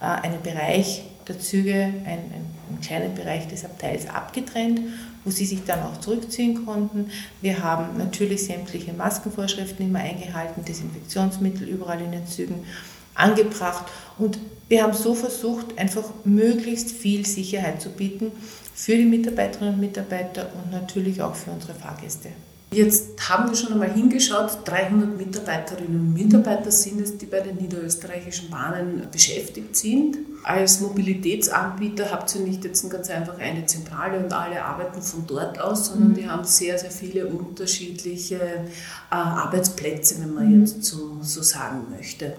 äh, 0.00 0.04
einen 0.04 0.40
Bereich 0.42 1.04
der 1.28 1.38
Züge, 1.38 1.74
einen, 1.74 2.46
einen 2.72 2.80
kleinen 2.80 3.14
Bereich 3.14 3.48
des 3.48 3.64
Abteils 3.64 4.08
abgetrennt 4.08 4.80
wo 5.24 5.30
sie 5.30 5.44
sich 5.44 5.64
dann 5.64 5.82
auch 5.82 6.00
zurückziehen 6.00 6.64
konnten. 6.64 7.10
Wir 7.40 7.62
haben 7.62 7.96
natürlich 7.96 8.44
sämtliche 8.44 8.92
Maskenvorschriften 8.92 9.86
immer 9.86 10.00
eingehalten, 10.00 10.64
Desinfektionsmittel 10.64 11.68
überall 11.68 12.00
in 12.00 12.12
den 12.12 12.26
Zügen 12.26 12.66
angebracht 13.14 13.84
und 14.18 14.38
wir 14.68 14.82
haben 14.82 14.94
so 14.94 15.14
versucht, 15.14 15.78
einfach 15.78 16.04
möglichst 16.24 16.92
viel 16.92 17.26
Sicherheit 17.26 17.82
zu 17.82 17.90
bieten 17.90 18.32
für 18.74 18.96
die 18.96 19.04
Mitarbeiterinnen 19.04 19.74
und 19.74 19.80
Mitarbeiter 19.80 20.50
und 20.54 20.72
natürlich 20.72 21.20
auch 21.20 21.34
für 21.34 21.50
unsere 21.50 21.74
Fahrgäste. 21.74 22.30
Jetzt 22.72 23.28
haben 23.28 23.50
wir 23.50 23.56
schon 23.56 23.72
einmal 23.72 23.92
hingeschaut, 23.92 24.58
300 24.64 25.16
Mitarbeiterinnen 25.18 26.00
und 26.00 26.14
Mitarbeiter 26.14 26.70
sind 26.70 27.00
es, 27.02 27.18
die 27.18 27.26
bei 27.26 27.40
den 27.40 27.56
niederösterreichischen 27.56 28.48
Bahnen 28.48 29.06
beschäftigt 29.12 29.76
sind. 29.76 30.16
Als 30.42 30.80
Mobilitätsanbieter 30.80 32.10
habt 32.10 32.34
ihr 32.34 32.40
nicht 32.40 32.64
jetzt 32.64 32.88
ganz 32.90 33.10
einfach 33.10 33.38
eine 33.38 33.66
Zentrale 33.66 34.18
und 34.18 34.32
alle 34.32 34.64
arbeiten 34.64 35.02
von 35.02 35.26
dort 35.26 35.60
aus, 35.60 35.88
sondern 35.88 36.10
mhm. 36.10 36.14
die 36.14 36.26
haben 36.26 36.44
sehr, 36.44 36.78
sehr 36.78 36.90
viele 36.90 37.26
unterschiedliche 37.26 38.36
äh, 38.36 38.64
Arbeitsplätze, 39.10 40.20
wenn 40.20 40.32
man 40.32 40.60
jetzt 40.60 40.82
so, 40.82 41.18
so 41.20 41.42
sagen 41.42 41.88
möchte. 41.94 42.34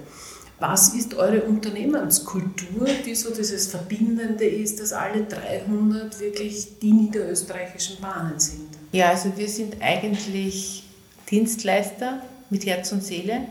Was 0.65 0.93
ist 0.93 1.13
eure 1.15 1.41
Unternehmenskultur, 1.41 2.87
die 3.05 3.15
so 3.15 3.33
dieses 3.33 3.67
Verbindende 3.67 4.45
ist, 4.45 4.79
dass 4.79 4.93
alle 4.93 5.25
300 5.25 6.17
wirklich 6.21 6.79
die 6.79 6.93
niederösterreichischen 6.93 7.99
Bahnen 7.99 8.39
sind? 8.39 8.69
Ja, 8.93 9.09
also 9.09 9.35
wir 9.35 9.49
sind 9.49 9.75
eigentlich 9.81 10.85
Dienstleister 11.29 12.21
mit 12.49 12.65
Herz 12.65 12.93
und 12.93 13.03
Seele. 13.03 13.41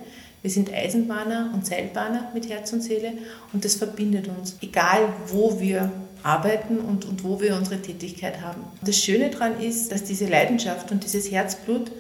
Wir 0.41 0.51
sind 0.51 0.73
Eisenbahner 0.73 1.51
und 1.53 1.67
Seilbahner 1.67 2.31
mit 2.33 2.49
Herz 2.49 2.73
und 2.73 2.81
Seele 2.81 3.13
und 3.53 3.63
das 3.63 3.75
verbindet 3.75 4.29
uns, 4.29 4.57
egal 4.63 5.13
wo 5.27 5.61
wir 5.61 5.93
arbeiten 6.23 6.79
und, 6.79 7.05
und 7.05 7.25
wo 7.25 7.43
wir 7.43 7.57
unsere 7.57 7.83
Tätigkeit 7.83 8.41
haben. 8.41 8.65
Das 8.83 8.97
Schöne 8.97 9.29
daran 9.29 9.61
ist, 9.61 9.93
dass 9.93 10.03
diese 10.03 10.29
Leidenschaft 10.29 10.91
und 10.91 11.05
dieses 11.05 11.31
Herzblut 11.31 11.93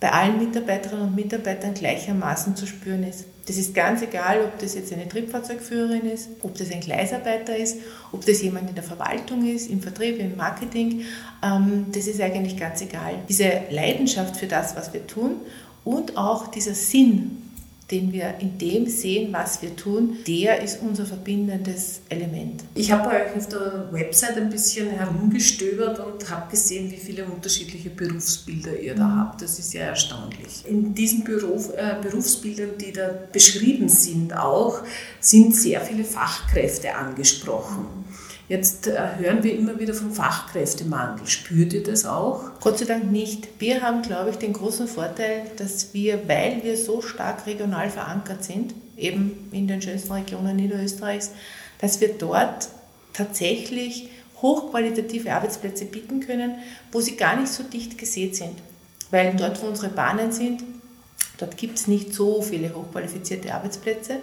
bei 0.00 0.12
allen 0.12 0.38
Mitarbeiterinnen 0.38 1.08
und 1.08 1.16
Mitarbeitern 1.16 1.74
gleichermaßen 1.74 2.54
zu 2.54 2.66
spüren 2.66 3.02
ist. 3.04 3.24
Das 3.46 3.56
ist 3.56 3.74
ganz 3.74 4.02
egal, 4.02 4.40
ob 4.44 4.58
das 4.58 4.74
jetzt 4.74 4.92
eine 4.92 5.08
Triebfahrzeugführerin 5.08 6.04
ist, 6.10 6.28
ob 6.42 6.58
das 6.58 6.70
ein 6.72 6.80
Gleisarbeiter 6.80 7.56
ist, 7.56 7.78
ob 8.12 8.26
das 8.26 8.42
jemand 8.42 8.68
in 8.68 8.74
der 8.74 8.84
Verwaltung 8.84 9.46
ist, 9.46 9.70
im 9.70 9.80
Vertrieb, 9.80 10.18
im 10.18 10.36
Marketing. 10.36 11.02
Ähm, 11.42 11.86
das 11.92 12.08
ist 12.08 12.20
eigentlich 12.20 12.56
ganz 12.56 12.82
egal. 12.82 13.14
Diese 13.28 13.62
Leidenschaft 13.70 14.36
für 14.36 14.46
das, 14.46 14.76
was 14.76 14.92
wir 14.92 15.06
tun 15.06 15.36
und 15.84 16.16
auch 16.16 16.48
dieser 16.48 16.74
Sinn, 16.74 17.45
den 17.90 18.12
wir 18.12 18.34
in 18.40 18.58
dem 18.58 18.86
sehen, 18.88 19.32
was 19.32 19.62
wir 19.62 19.76
tun, 19.76 20.18
der 20.26 20.60
ist 20.60 20.82
unser 20.82 21.06
verbindendes 21.06 22.00
Element. 22.08 22.64
Ich 22.74 22.90
habe 22.90 23.08
bei 23.08 23.26
euch 23.26 23.36
auf 23.36 23.48
der 23.48 23.88
Website 23.92 24.36
ein 24.36 24.50
bisschen 24.50 24.90
herumgestöbert 24.90 26.00
und 26.00 26.28
habe 26.28 26.50
gesehen, 26.50 26.90
wie 26.90 26.96
viele 26.96 27.24
unterschiedliche 27.24 27.90
Berufsbilder 27.90 28.78
ihr 28.80 28.96
da 28.96 29.06
mhm. 29.06 29.20
habt. 29.20 29.42
Das 29.42 29.60
ist 29.60 29.72
ja 29.72 29.82
erstaunlich. 29.82 30.64
In 30.66 30.94
diesen 30.94 31.22
Beruf, 31.22 31.72
äh, 31.76 31.94
Berufsbildern, 32.02 32.70
die 32.80 32.92
da 32.92 33.08
beschrieben 33.32 33.88
sind, 33.88 34.36
auch 34.36 34.82
sind 35.20 35.54
sehr 35.54 35.80
viele 35.80 36.04
Fachkräfte 36.04 36.94
angesprochen. 36.94 38.05
Jetzt 38.48 38.86
äh, 38.86 39.16
hören 39.18 39.42
wir 39.42 39.58
immer 39.58 39.80
wieder 39.80 39.92
vom 39.92 40.12
Fachkräftemangel. 40.12 41.26
Spürt 41.26 41.72
ihr 41.72 41.82
das 41.82 42.04
auch? 42.06 42.42
Gott 42.60 42.78
sei 42.78 42.84
Dank 42.84 43.10
nicht. 43.10 43.48
Wir 43.58 43.82
haben, 43.82 44.02
glaube 44.02 44.30
ich, 44.30 44.36
den 44.36 44.52
großen 44.52 44.86
Vorteil, 44.86 45.50
dass 45.56 45.92
wir, 45.94 46.28
weil 46.28 46.62
wir 46.62 46.76
so 46.76 47.02
stark 47.02 47.46
regional 47.46 47.90
verankert 47.90 48.44
sind, 48.44 48.74
eben 48.96 49.48
in 49.50 49.66
den 49.66 49.82
schönsten 49.82 50.12
Regionen 50.12 50.54
Niederösterreichs, 50.54 51.32
dass 51.80 52.00
wir 52.00 52.14
dort 52.14 52.68
tatsächlich 53.12 54.10
hochqualitative 54.40 55.32
Arbeitsplätze 55.32 55.86
bieten 55.86 56.20
können, 56.20 56.54
wo 56.92 57.00
sie 57.00 57.16
gar 57.16 57.36
nicht 57.40 57.52
so 57.52 57.64
dicht 57.64 57.98
gesät 57.98 58.36
sind. 58.36 58.58
Weil 59.10 59.34
dort, 59.34 59.60
wo 59.60 59.66
unsere 59.66 59.88
Bahnen 59.88 60.30
sind, 60.30 60.62
dort 61.38 61.56
gibt 61.56 61.78
es 61.78 61.88
nicht 61.88 62.14
so 62.14 62.42
viele 62.42 62.72
hochqualifizierte 62.74 63.52
Arbeitsplätze. 63.52 64.20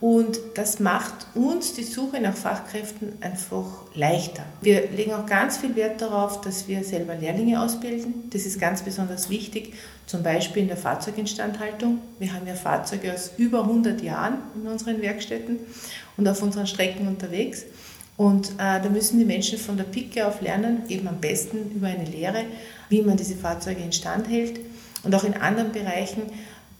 Und 0.00 0.40
das 0.54 0.80
macht 0.80 1.26
uns 1.34 1.74
die 1.74 1.84
Suche 1.84 2.22
nach 2.22 2.34
Fachkräften 2.34 3.12
einfach 3.20 3.66
leichter. 3.94 4.44
Wir 4.62 4.88
legen 4.90 5.12
auch 5.12 5.26
ganz 5.26 5.58
viel 5.58 5.76
Wert 5.76 6.00
darauf, 6.00 6.40
dass 6.40 6.68
wir 6.68 6.82
selber 6.84 7.14
Lehrlinge 7.14 7.60
ausbilden. 7.60 8.30
Das 8.30 8.46
ist 8.46 8.58
ganz 8.58 8.80
besonders 8.80 9.28
wichtig, 9.28 9.74
zum 10.06 10.22
Beispiel 10.22 10.62
in 10.62 10.68
der 10.68 10.78
Fahrzeuginstandhaltung. 10.78 11.98
Wir 12.18 12.32
haben 12.32 12.46
ja 12.46 12.54
Fahrzeuge 12.54 13.12
aus 13.12 13.32
über 13.36 13.60
100 13.60 14.00
Jahren 14.00 14.38
in 14.54 14.66
unseren 14.68 15.02
Werkstätten 15.02 15.58
und 16.16 16.26
auf 16.26 16.42
unseren 16.42 16.66
Strecken 16.66 17.06
unterwegs. 17.06 17.66
Und 18.16 18.52
äh, 18.52 18.80
da 18.82 18.88
müssen 18.88 19.18
die 19.18 19.26
Menschen 19.26 19.58
von 19.58 19.76
der 19.76 19.84
Pike 19.84 20.26
auf 20.26 20.40
lernen, 20.40 20.82
eben 20.88 21.08
am 21.08 21.20
besten 21.20 21.72
über 21.74 21.88
eine 21.88 22.04
Lehre, 22.04 22.44
wie 22.88 23.02
man 23.02 23.18
diese 23.18 23.36
Fahrzeuge 23.36 23.82
instand 23.82 24.28
hält. 24.28 24.60
Und 25.02 25.14
auch 25.14 25.24
in 25.24 25.34
anderen 25.34 25.72
Bereichen 25.72 26.22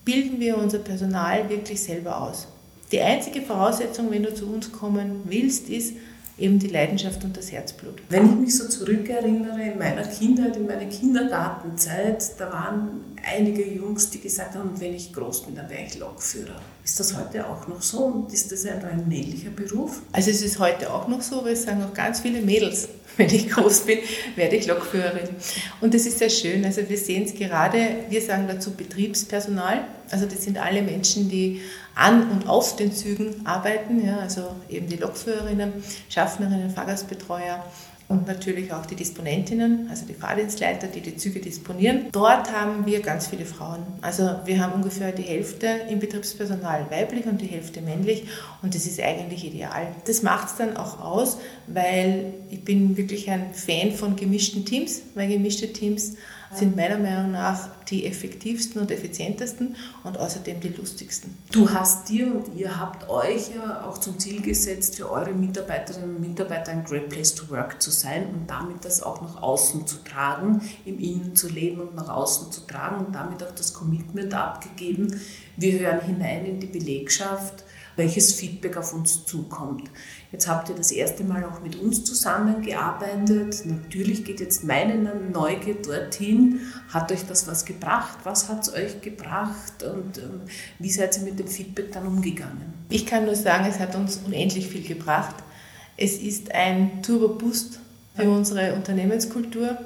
bilden 0.06 0.40
wir 0.40 0.56
unser 0.56 0.78
Personal 0.78 1.50
wirklich 1.50 1.82
selber 1.82 2.20
aus. 2.20 2.48
Die 2.92 3.00
einzige 3.00 3.42
Voraussetzung, 3.42 4.10
wenn 4.10 4.24
du 4.24 4.34
zu 4.34 4.46
uns 4.46 4.72
kommen 4.72 5.22
willst, 5.26 5.68
ist 5.68 5.94
eben 6.38 6.58
die 6.58 6.68
Leidenschaft 6.68 7.22
und 7.22 7.36
das 7.36 7.52
Herzblut. 7.52 8.02
Wenn 8.08 8.26
ich 8.26 8.36
mich 8.36 8.56
so 8.56 8.66
zurückerinnere, 8.66 9.62
in 9.62 9.78
meiner 9.78 10.02
Kindheit, 10.02 10.56
in 10.56 10.66
meiner 10.66 10.86
Kindergartenzeit, 10.86 12.32
da 12.38 12.50
waren 12.50 13.04
einige 13.22 13.64
Jungs, 13.64 14.10
die 14.10 14.20
gesagt 14.20 14.56
haben, 14.56 14.80
wenn 14.80 14.94
ich 14.94 15.12
groß 15.12 15.44
bin, 15.44 15.54
dann 15.54 15.68
wäre 15.68 15.82
ich 15.86 15.98
Lokführer. 15.98 16.60
Ist 16.82 16.98
das 16.98 17.16
heute 17.16 17.46
auch 17.46 17.68
noch 17.68 17.82
so 17.82 17.98
und 18.06 18.32
ist 18.32 18.50
das 18.50 18.64
ein, 18.66 18.84
ein 18.84 19.06
männlicher 19.06 19.50
Beruf? 19.50 20.00
Also 20.12 20.30
es 20.30 20.42
ist 20.42 20.58
heute 20.58 20.92
auch 20.92 21.06
noch 21.06 21.22
so, 21.22 21.44
weil 21.44 21.52
es 21.52 21.64
sagen 21.64 21.84
auch 21.84 21.94
ganz 21.94 22.20
viele 22.20 22.40
Mädels, 22.40 22.88
wenn 23.20 23.34
ich 23.34 23.50
groß 23.50 23.80
bin, 23.82 23.98
werde 24.34 24.56
ich 24.56 24.66
Lokführerin. 24.66 25.28
Und 25.80 25.94
das 25.94 26.06
ist 26.06 26.18
sehr 26.18 26.30
schön. 26.30 26.64
Also 26.64 26.88
wir 26.88 26.96
sehen 26.96 27.24
es 27.24 27.34
gerade, 27.34 27.78
wir 28.08 28.22
sagen 28.22 28.46
dazu 28.48 28.72
Betriebspersonal. 28.72 29.84
Also 30.10 30.26
das 30.26 30.42
sind 30.42 30.58
alle 30.58 30.82
Menschen, 30.82 31.28
die 31.28 31.60
an 31.94 32.30
und 32.30 32.48
auf 32.48 32.76
den 32.76 32.92
Zügen 32.92 33.44
arbeiten, 33.44 34.04
ja, 34.04 34.18
also 34.18 34.56
eben 34.70 34.88
die 34.88 34.96
Lokführerinnen, 34.96 35.72
Schaffnerinnen, 36.08 36.70
Fahrgastbetreuer 36.70 37.62
und 38.10 38.26
natürlich 38.26 38.72
auch 38.72 38.84
die 38.86 38.96
Disponentinnen, 38.96 39.86
also 39.88 40.04
die 40.04 40.14
Fahrdienstleiter, 40.14 40.88
die 40.88 41.00
die 41.00 41.16
Züge 41.16 41.38
disponieren. 41.38 42.06
Dort 42.10 42.52
haben 42.52 42.84
wir 42.84 43.00
ganz 43.00 43.28
viele 43.28 43.44
Frauen. 43.44 43.84
Also 44.02 44.34
wir 44.44 44.60
haben 44.60 44.72
ungefähr 44.72 45.12
die 45.12 45.22
Hälfte 45.22 45.68
im 45.88 46.00
Betriebspersonal 46.00 46.90
weiblich 46.90 47.26
und 47.26 47.40
die 47.40 47.46
Hälfte 47.46 47.80
männlich 47.80 48.24
und 48.62 48.74
das 48.74 48.84
ist 48.86 49.00
eigentlich 49.00 49.44
ideal. 49.44 49.94
Das 50.06 50.24
macht 50.24 50.48
es 50.48 50.56
dann 50.56 50.76
auch 50.76 51.00
aus, 51.00 51.38
weil 51.68 52.34
ich 52.50 52.64
bin 52.64 52.96
wirklich 52.96 53.30
ein 53.30 53.54
Fan 53.54 53.92
von 53.92 54.16
gemischten 54.16 54.64
Teams, 54.64 55.02
weil 55.14 55.28
gemischte 55.28 55.72
Teams 55.72 56.16
sind 56.52 56.76
meiner 56.76 56.98
Meinung 56.98 57.30
nach 57.30 57.68
die 57.88 58.06
effektivsten 58.06 58.80
und 58.80 58.90
effizientesten 58.90 59.76
und 60.02 60.18
außerdem 60.18 60.60
die 60.60 60.68
lustigsten. 60.68 61.36
Du 61.52 61.70
hast 61.70 62.08
dir 62.08 62.26
und 62.26 62.56
ihr 62.56 62.78
habt 62.78 63.08
euch 63.08 63.54
ja 63.54 63.84
auch 63.84 63.98
zum 63.98 64.18
Ziel 64.18 64.40
gesetzt, 64.40 64.96
für 64.96 65.10
eure 65.10 65.32
Mitarbeiterinnen 65.32 66.16
und 66.16 66.20
Mitarbeiter 66.20 66.72
ein 66.72 66.84
Great 66.84 67.08
Place 67.08 67.34
to 67.34 67.48
Work 67.50 67.80
zu 67.80 67.90
sein 67.90 68.26
und 68.32 68.50
damit 68.50 68.84
das 68.84 69.02
auch 69.02 69.20
nach 69.22 69.40
außen 69.40 69.86
zu 69.86 70.02
tragen, 70.02 70.60
im 70.84 70.98
Innen 70.98 71.36
zu 71.36 71.48
leben 71.48 71.80
und 71.80 71.94
nach 71.94 72.08
außen 72.08 72.50
zu 72.50 72.66
tragen 72.66 73.06
und 73.06 73.14
damit 73.14 73.42
auch 73.42 73.54
das 73.54 73.72
Commitment 73.72 74.34
abgegeben. 74.34 75.20
Wir 75.56 75.78
hören 75.78 76.00
hinein 76.00 76.46
in 76.46 76.60
die 76.60 76.66
Belegschaft, 76.66 77.64
welches 77.96 78.32
Feedback 78.32 78.76
auf 78.76 78.92
uns 78.94 79.24
zukommt. 79.26 79.90
Jetzt 80.32 80.46
habt 80.46 80.68
ihr 80.68 80.76
das 80.76 80.92
erste 80.92 81.24
Mal 81.24 81.44
auch 81.44 81.60
mit 81.60 81.74
uns 81.76 82.04
zusammengearbeitet. 82.04 83.64
Natürlich 83.64 84.24
geht 84.24 84.38
jetzt 84.38 84.62
meine 84.62 84.94
Neugier 85.32 85.74
dorthin. 85.74 86.60
Hat 86.88 87.10
euch 87.10 87.26
das 87.26 87.48
was 87.48 87.64
gebracht? 87.64 88.18
Was 88.22 88.48
hat 88.48 88.62
es 88.62 88.72
euch 88.72 89.00
gebracht? 89.00 89.82
Und 89.82 90.18
ähm, 90.18 90.42
wie 90.78 90.90
seid 90.90 91.16
ihr 91.18 91.24
mit 91.24 91.38
dem 91.38 91.48
Feedback 91.48 91.90
dann 91.92 92.06
umgegangen? 92.06 92.72
Ich 92.90 93.06
kann 93.06 93.24
nur 93.24 93.34
sagen, 93.34 93.66
es 93.68 93.80
hat 93.80 93.96
uns 93.96 94.20
unendlich 94.24 94.68
viel 94.68 94.86
gebracht. 94.86 95.34
Es 95.96 96.18
ist 96.18 96.54
ein 96.54 97.02
Turbo-Boost 97.02 97.80
für 98.14 98.30
unsere 98.30 98.74
Unternehmenskultur. 98.74 99.76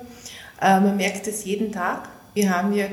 Äh, 0.60 0.80
man 0.80 0.96
merkt 0.98 1.26
es 1.26 1.46
jeden 1.46 1.72
Tag. 1.72 2.08
Wir 2.34 2.54
haben 2.54 2.74
ja 2.74 2.86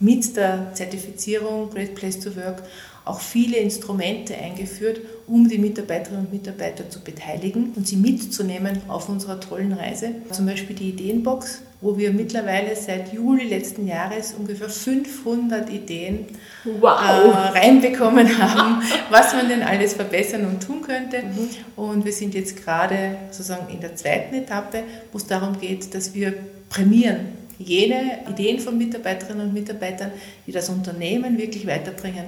mit 0.00 0.36
der 0.36 0.74
Zertifizierung 0.74 1.70
Great 1.70 1.94
Place 1.94 2.18
to 2.18 2.34
Work 2.34 2.62
auch 3.06 3.20
viele 3.20 3.56
Instrumente 3.58 4.36
eingeführt, 4.36 5.00
um 5.28 5.48
die 5.48 5.58
Mitarbeiterinnen 5.58 6.26
und 6.26 6.32
Mitarbeiter 6.32 6.90
zu 6.90 7.00
beteiligen 7.00 7.72
und 7.76 7.86
sie 7.86 7.96
mitzunehmen 7.96 8.82
auf 8.88 9.08
unserer 9.08 9.38
tollen 9.38 9.72
Reise. 9.72 10.10
Zum 10.32 10.44
Beispiel 10.44 10.74
die 10.74 10.88
Ideenbox, 10.90 11.62
wo 11.80 11.96
wir 11.96 12.12
mittlerweile 12.12 12.74
seit 12.74 13.12
Juli 13.12 13.44
letzten 13.44 13.86
Jahres 13.86 14.34
ungefähr 14.36 14.68
500 14.68 15.70
Ideen 15.70 16.26
wow. 16.80 16.98
äh, 17.00 17.58
reinbekommen 17.58 18.38
haben, 18.38 18.82
was 19.10 19.34
man 19.34 19.48
denn 19.48 19.62
alles 19.62 19.94
verbessern 19.94 20.44
und 20.44 20.64
tun 20.64 20.82
könnte. 20.82 21.22
Mhm. 21.22 21.48
Und 21.76 22.04
wir 22.04 22.12
sind 22.12 22.34
jetzt 22.34 22.56
gerade 22.56 23.18
sozusagen 23.30 23.72
in 23.72 23.80
der 23.80 23.94
zweiten 23.94 24.34
Etappe, 24.34 24.82
wo 25.12 25.18
es 25.18 25.26
darum 25.26 25.60
geht, 25.60 25.94
dass 25.94 26.12
wir 26.12 26.34
prämieren 26.68 27.36
jene 27.58 28.18
Ideen 28.28 28.58
von 28.58 28.76
Mitarbeiterinnen 28.76 29.46
und 29.46 29.54
Mitarbeitern, 29.54 30.10
die 30.46 30.52
das 30.52 30.68
Unternehmen 30.68 31.38
wirklich 31.38 31.66
weiterbringen. 31.68 32.24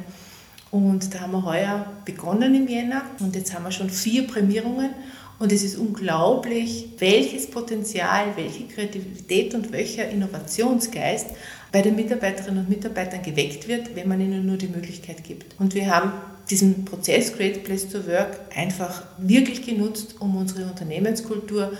Und 0.70 1.14
da 1.14 1.20
haben 1.20 1.32
wir 1.32 1.44
heuer 1.44 1.86
begonnen 2.04 2.54
im 2.54 2.68
Jänner 2.68 3.02
und 3.20 3.34
jetzt 3.34 3.54
haben 3.54 3.64
wir 3.64 3.72
schon 3.72 3.88
vier 3.90 4.26
Prämierungen. 4.26 4.90
Und 5.38 5.52
es 5.52 5.62
ist 5.62 5.76
unglaublich, 5.76 6.88
welches 6.98 7.48
Potenzial, 7.48 8.36
welche 8.36 8.64
Kreativität 8.64 9.54
und 9.54 9.70
welcher 9.70 10.08
Innovationsgeist 10.08 11.28
bei 11.70 11.80
den 11.80 11.94
Mitarbeiterinnen 11.94 12.64
und 12.64 12.68
Mitarbeitern 12.68 13.22
geweckt 13.22 13.68
wird, 13.68 13.94
wenn 13.94 14.08
man 14.08 14.20
ihnen 14.20 14.44
nur 14.46 14.56
die 14.56 14.68
Möglichkeit 14.68 15.22
gibt. 15.22 15.54
Und 15.60 15.74
wir 15.74 15.94
haben 15.94 16.12
diesen 16.50 16.84
Prozess 16.84 17.36
Great 17.36 17.62
Place 17.62 17.88
to 17.88 18.06
Work 18.06 18.40
einfach 18.54 19.04
wirklich 19.18 19.64
genutzt, 19.64 20.16
um 20.18 20.36
unsere 20.36 20.64
Unternehmenskultur 20.64 21.72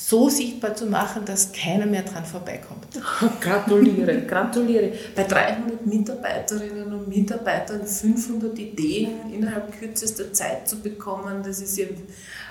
so 0.00 0.28
sichtbar 0.28 0.76
zu 0.76 0.86
machen, 0.86 1.24
dass 1.24 1.50
keiner 1.50 1.84
mehr 1.84 2.02
dran 2.02 2.24
vorbeikommt. 2.24 2.86
Gratuliere, 3.40 4.22
gratuliere. 4.22 4.92
Bei 5.16 5.24
300 5.24 5.84
Mitarbeiterinnen 5.84 6.92
und 6.92 7.08
Mitarbeitern 7.08 7.84
500 7.84 8.56
Ideen 8.60 9.32
innerhalb 9.34 9.76
kürzester 9.76 10.32
Zeit 10.32 10.68
zu 10.68 10.80
bekommen, 10.80 11.42
das 11.42 11.60
ist 11.60 11.76
ja 11.78 11.86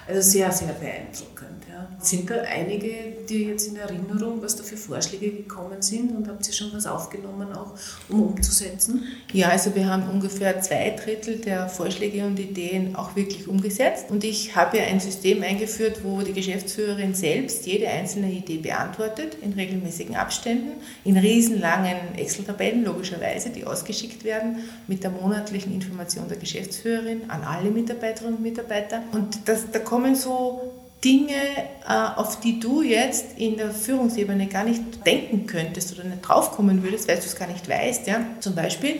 also 0.07 0.21
sehr, 0.21 0.51
sehr 0.51 0.73
beeindruckend. 0.73 1.47
Ja. 1.69 1.87
Sind 1.99 2.29
da 2.29 2.35
einige, 2.41 2.91
die 3.27 3.45
jetzt 3.45 3.67
in 3.67 3.75
Erinnerung, 3.75 4.41
was 4.41 4.55
da 4.55 4.63
für 4.63 4.77
Vorschläge 4.77 5.31
gekommen 5.31 5.81
sind 5.81 6.15
und 6.15 6.27
habt 6.27 6.47
ihr 6.47 6.53
schon 6.53 6.71
was 6.73 6.87
aufgenommen, 6.87 7.51
auch 7.53 7.73
um 8.07 8.21
umzusetzen? 8.21 9.03
Ja, 9.33 9.49
also 9.49 9.75
wir 9.75 9.87
haben 9.87 10.09
ungefähr 10.09 10.61
zwei 10.61 10.91
Drittel 10.91 11.37
der 11.39 11.67
Vorschläge 11.67 12.25
und 12.25 12.39
Ideen 12.39 12.95
auch 12.95 13.15
wirklich 13.15 13.47
umgesetzt. 13.47 14.05
Und 14.09 14.23
ich 14.23 14.55
habe 14.55 14.77
ja 14.77 14.85
ein 14.85 14.99
System 14.99 15.43
eingeführt, 15.43 15.99
wo 16.03 16.21
die 16.21 16.33
Geschäftsführerin 16.33 17.13
selbst 17.13 17.65
jede 17.65 17.89
einzelne 17.89 18.31
Idee 18.31 18.57
beantwortet, 18.57 19.37
in 19.41 19.53
regelmäßigen 19.53 20.15
Abständen, 20.15 20.71
in 21.03 21.17
riesenlangen 21.17 22.15
Excel-Tabellen 22.15 22.85
logischerweise, 22.85 23.49
die 23.49 23.65
ausgeschickt 23.65 24.23
werden 24.23 24.59
mit 24.87 25.03
der 25.03 25.11
monatlichen 25.11 25.73
Information 25.73 26.27
der 26.29 26.37
Geschäftsführerin 26.37 27.29
an 27.29 27.43
alle 27.43 27.69
Mitarbeiterinnen 27.71 28.37
und 28.37 28.43
Mitarbeiter. 28.43 29.03
Und 29.11 29.39
das, 29.45 29.69
da 29.71 29.79
kommt 29.79 29.96
kommen 29.97 30.13
so 30.13 30.73
Dinge, 31.03 31.33
äh, 31.33 31.91
auf 32.17 32.39
die 32.39 32.59
du 32.59 32.83
jetzt 32.83 33.35
in 33.35 33.57
der 33.57 33.71
Führungsebene 33.71 34.45
gar 34.45 34.63
nicht 34.63 35.03
denken 35.07 35.47
könntest 35.47 35.91
oder 35.93 36.03
nicht 36.03 36.21
draufkommen 36.21 36.83
würdest, 36.83 37.07
weil 37.07 37.15
du 37.15 37.23
es 37.23 37.35
gar 37.35 37.47
nicht 37.47 37.67
weißt. 37.67 38.05
Ja? 38.05 38.23
Zum 38.39 38.53
Beispiel 38.53 38.99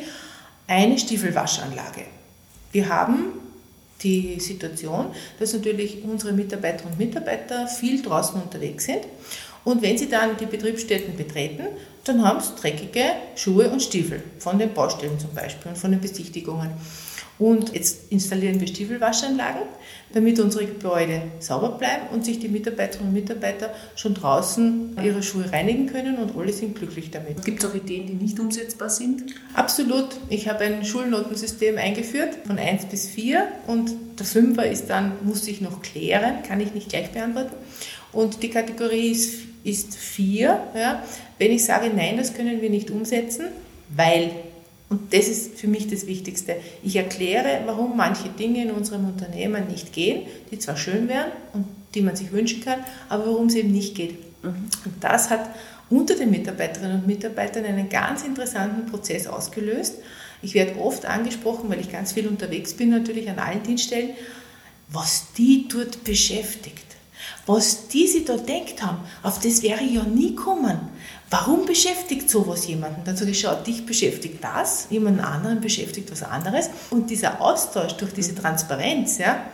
eine 0.65 0.97
Stiefelwaschanlage. 0.97 2.01
Wir 2.71 2.89
haben 2.89 3.25
die 4.01 4.39
Situation, 4.39 5.09
dass 5.39 5.53
natürlich 5.53 6.03
unsere 6.03 6.33
Mitarbeiterinnen 6.33 6.93
und 6.93 6.97
Mitarbeiter 6.97 7.67
viel 7.67 8.01
draußen 8.01 8.41
unterwegs 8.41 8.85
sind. 8.85 9.01
Und 9.65 9.83
wenn 9.83 9.99
sie 9.99 10.09
dann 10.09 10.35
die 10.35 10.47
Betriebsstätten 10.47 11.15
betreten, 11.15 11.67
dann 12.05 12.23
haben 12.23 12.41
sie 12.41 12.59
dreckige 12.59 13.03
Schuhe 13.35 13.69
und 13.69 13.83
Stiefel 13.83 14.23
von 14.39 14.57
den 14.57 14.73
Baustellen 14.73 15.19
zum 15.19 15.35
Beispiel 15.35 15.69
und 15.69 15.77
von 15.77 15.91
den 15.91 16.01
Besichtigungen. 16.01 16.71
Und 17.39 17.73
jetzt 17.73 18.11
installieren 18.11 18.59
wir 18.59 18.67
Stiefelwaschanlagen, 18.67 19.61
damit 20.13 20.39
unsere 20.39 20.65
Gebäude 20.65 21.21
sauber 21.39 21.69
bleiben 21.77 22.07
und 22.11 22.25
sich 22.25 22.39
die 22.39 22.47
Mitarbeiterinnen 22.47 23.09
und 23.09 23.13
Mitarbeiter 23.13 23.71
schon 23.95 24.15
draußen 24.15 24.97
ihre 25.03 25.21
Schuhe 25.21 25.51
reinigen 25.51 25.87
können 25.87 26.17
und 26.17 26.35
alle 26.35 26.51
sind 26.51 26.75
glücklich 26.75 27.11
damit. 27.11 27.45
Gibt 27.45 27.63
es 27.63 27.69
auch 27.69 27.75
Ideen, 27.75 28.07
die 28.07 28.13
nicht 28.13 28.39
umsetzbar 28.39 28.89
sind? 28.89 29.35
Absolut. 29.53 30.09
Ich 30.29 30.47
habe 30.47 30.63
ein 30.63 30.83
Schulnotensystem 30.83 31.77
eingeführt 31.77 32.37
von 32.45 32.57
1 32.57 32.85
bis 32.85 33.07
4 33.07 33.47
und 33.67 33.91
der 34.17 34.25
Fünfer 34.25 34.65
ist 34.65 34.89
dann, 34.89 35.13
muss 35.23 35.47
ich 35.47 35.61
noch 35.61 35.81
klären, 35.81 36.41
kann 36.43 36.59
ich 36.59 36.73
nicht 36.73 36.89
gleich 36.89 37.11
beantworten. 37.11 37.55
Und 38.11 38.41
die 38.41 38.49
Kategorie 38.49 39.11
ist, 39.11 39.41
ist 39.63 39.95
4. 39.95 40.59
Ja. 40.75 41.03
Wenn 41.37 41.51
ich 41.51 41.65
sage, 41.65 41.91
nein, 41.95 42.17
das 42.17 42.33
können 42.33 42.61
wir 42.61 42.69
nicht 42.69 42.89
umsetzen, 42.89 43.47
weil 43.89 44.31
und 44.89 45.13
das 45.13 45.27
ist 45.27 45.59
für 45.59 45.67
mich 45.67 45.87
das 45.87 46.07
Wichtigste. 46.07 46.55
Ich 46.81 46.95
erkläre, 46.95 47.61
warum 47.65 47.97
manche 47.97 48.29
Dinge 48.29 48.63
in 48.63 48.71
unserem 48.71 49.05
Unternehmen 49.05 49.67
nicht 49.67 49.91
gehen, 49.91 50.25
die 50.49 50.59
zwar 50.59 50.77
schön 50.77 51.09
wären 51.09 51.31
und 51.53 51.65
die 51.93 52.01
man 52.01 52.15
sich 52.15 52.31
wünschen 52.31 52.61
kann, 52.61 52.79
aber 53.09 53.25
warum 53.27 53.47
es 53.47 53.55
eben 53.55 53.71
nicht 53.71 53.95
geht. 53.95 54.43
Mhm. 54.43 54.69
Und 54.85 54.93
das 55.01 55.29
hat 55.29 55.49
unter 55.89 56.15
den 56.15 56.31
Mitarbeiterinnen 56.31 57.01
und 57.01 57.07
Mitarbeitern 57.07 57.65
einen 57.65 57.89
ganz 57.89 58.23
interessanten 58.23 58.89
Prozess 58.89 59.27
ausgelöst. 59.27 59.95
Ich 60.41 60.53
werde 60.53 60.79
oft 60.79 61.05
angesprochen, 61.05 61.69
weil 61.69 61.79
ich 61.79 61.91
ganz 61.91 62.13
viel 62.13 62.27
unterwegs 62.27 62.73
bin, 62.73 62.89
natürlich 62.89 63.29
an 63.29 63.39
allen 63.39 63.63
Dienststellen, 63.63 64.11
was 64.89 65.33
die 65.37 65.67
dort 65.67 66.03
beschäftigt. 66.03 66.96
Was 67.47 67.87
die 67.87 68.07
sich 68.07 68.25
da 68.25 68.35
denkt 68.35 68.83
haben, 68.83 68.99
auf 69.23 69.39
das 69.39 69.63
wäre 69.63 69.81
ich 69.81 69.93
ja 69.93 70.03
nie 70.03 70.35
kommen. 70.35 70.77
Warum 71.29 71.65
beschäftigt 71.65 72.29
sowas 72.29 72.67
jemanden? 72.67 73.01
Dann 73.05 73.15
sage 73.15 73.31
ich, 73.31 73.39
schau, 73.39 73.55
dich 73.55 73.85
beschäftigt 73.85 74.43
das, 74.43 74.87
jemand 74.89 75.21
anderen 75.21 75.61
beschäftigt 75.61 76.11
was 76.11 76.23
anderes. 76.23 76.69
Und 76.89 77.09
dieser 77.09 77.41
Austausch 77.41 77.93
durch 77.93 78.13
diese 78.13 78.35
Transparenz, 78.35 79.17
ja, 79.17 79.45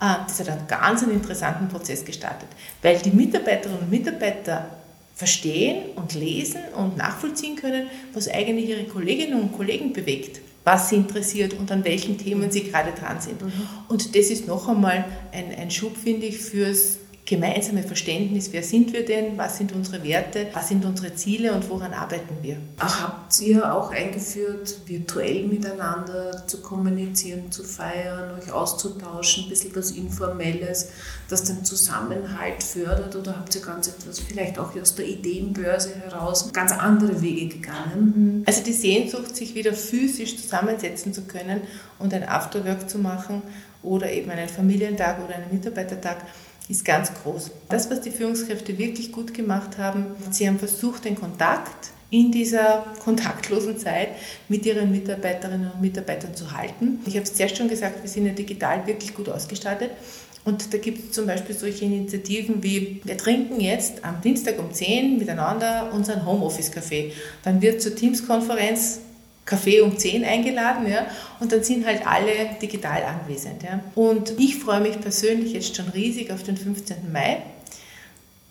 äh, 0.00 0.16
das 0.26 0.40
hat 0.40 0.48
einen 0.48 0.66
ganz 0.66 1.02
interessanten 1.02 1.68
Prozess 1.68 2.04
gestartet, 2.04 2.48
weil 2.80 2.98
die 2.98 3.10
Mitarbeiterinnen 3.10 3.82
und 3.82 3.90
Mitarbeiter 3.90 4.70
verstehen 5.14 5.90
und 5.96 6.14
lesen 6.14 6.62
und 6.76 6.96
nachvollziehen 6.96 7.56
können, 7.56 7.86
was 8.14 8.28
eigentlich 8.28 8.70
ihre 8.70 8.84
Kolleginnen 8.84 9.40
und 9.40 9.52
Kollegen 9.52 9.92
bewegt, 9.92 10.40
was 10.64 10.88
sie 10.88 10.96
interessiert 10.96 11.52
und 11.54 11.70
an 11.70 11.84
welchen 11.84 12.16
Themen 12.16 12.50
sie 12.50 12.64
gerade 12.64 12.92
dran 12.92 13.20
sind. 13.20 13.42
Mhm. 13.42 13.52
Und 13.88 14.16
das 14.16 14.26
ist 14.26 14.46
noch 14.46 14.68
einmal 14.68 15.04
ein, 15.32 15.54
ein 15.54 15.70
Schub, 15.70 15.96
finde 15.96 16.26
ich, 16.26 16.38
fürs 16.38 16.98
gemeinsame 17.24 17.84
Verständnis, 17.84 18.52
wer 18.52 18.64
sind 18.64 18.92
wir 18.92 19.04
denn, 19.04 19.38
was 19.38 19.56
sind 19.56 19.72
unsere 19.72 20.02
Werte, 20.02 20.48
was 20.54 20.68
sind 20.68 20.84
unsere 20.84 21.14
Ziele 21.14 21.52
und 21.52 21.70
woran 21.70 21.92
arbeiten 21.92 22.36
wir. 22.42 22.56
Habt 22.80 23.40
ihr 23.40 23.72
auch 23.72 23.92
eingeführt, 23.92 24.80
virtuell 24.86 25.44
miteinander 25.44 26.44
zu 26.48 26.60
kommunizieren, 26.60 27.52
zu 27.52 27.62
feiern, 27.62 28.36
euch 28.38 28.50
auszutauschen, 28.50 29.44
ein 29.44 29.50
bisschen 29.50 29.74
was 29.76 29.92
Informelles, 29.92 30.88
das 31.28 31.44
den 31.44 31.64
Zusammenhalt 31.64 32.62
fördert 32.62 33.14
oder 33.14 33.38
habt 33.38 33.54
ihr 33.54 33.62
ganz 33.62 33.86
etwas 33.86 34.18
vielleicht 34.18 34.58
auch 34.58 34.74
aus 34.74 34.96
der 34.96 35.06
Ideenbörse 35.06 35.94
heraus 35.94 36.52
ganz 36.52 36.72
andere 36.72 37.22
Wege 37.22 37.54
gegangen? 37.56 38.14
Mhm. 38.16 38.42
Also 38.46 38.64
die 38.64 38.72
Sehnsucht, 38.72 39.36
sich 39.36 39.54
wieder 39.54 39.74
physisch 39.74 40.36
zusammensetzen 40.38 41.14
zu 41.14 41.22
können 41.22 41.60
und 42.00 42.12
ein 42.12 42.28
Afterwork 42.28 42.90
zu 42.90 42.98
machen 42.98 43.42
oder 43.82 44.10
eben 44.10 44.30
einen 44.30 44.48
Familientag 44.48 45.24
oder 45.24 45.36
einen 45.36 45.52
Mitarbeitertag, 45.52 46.18
ist 46.68 46.84
ganz 46.84 47.12
groß. 47.22 47.50
Das, 47.68 47.90
was 47.90 48.00
die 48.00 48.10
Führungskräfte 48.10 48.78
wirklich 48.78 49.12
gut 49.12 49.34
gemacht 49.34 49.78
haben, 49.78 50.06
sie 50.30 50.46
haben 50.46 50.58
versucht, 50.58 51.04
den 51.04 51.16
Kontakt 51.16 51.90
in 52.10 52.30
dieser 52.30 52.84
kontaktlosen 53.02 53.78
Zeit 53.78 54.08
mit 54.48 54.66
ihren 54.66 54.90
Mitarbeiterinnen 54.90 55.72
und 55.72 55.80
Mitarbeitern 55.80 56.34
zu 56.34 56.52
halten. 56.52 56.98
Ich 57.06 57.14
habe 57.14 57.24
es 57.24 57.34
zuerst 57.34 57.56
schon 57.56 57.68
gesagt, 57.68 58.02
wir 58.02 58.08
sind 58.08 58.26
ja 58.26 58.32
digital 58.32 58.86
wirklich 58.86 59.14
gut 59.14 59.30
ausgestattet. 59.30 59.90
Und 60.44 60.74
da 60.74 60.78
gibt 60.78 60.98
es 60.98 61.12
zum 61.12 61.26
Beispiel 61.26 61.54
solche 61.54 61.84
Initiativen 61.84 62.62
wie, 62.62 63.00
wir 63.04 63.16
trinken 63.16 63.60
jetzt 63.60 64.04
am 64.04 64.20
Dienstag 64.20 64.58
um 64.58 64.72
10 64.72 65.18
miteinander 65.18 65.90
unseren 65.94 66.26
Homeoffice-Kaffee. 66.26 67.12
Dann 67.44 67.62
wird 67.62 67.80
zur 67.80 67.94
Teams-Konferenz 67.94 69.00
Kaffee 69.44 69.80
um 69.80 69.98
10 69.98 70.24
eingeladen 70.24 70.88
ja, 70.88 71.06
und 71.40 71.50
dann 71.50 71.64
sind 71.64 71.84
halt 71.84 72.06
alle 72.06 72.56
digital 72.60 73.02
anwesend. 73.02 73.62
Ja. 73.62 73.80
Und 73.94 74.38
ich 74.38 74.56
freue 74.56 74.80
mich 74.80 75.00
persönlich 75.00 75.52
jetzt 75.52 75.76
schon 75.76 75.88
riesig 75.88 76.30
auf 76.30 76.42
den 76.42 76.56
15. 76.56 77.12
Mai. 77.12 77.42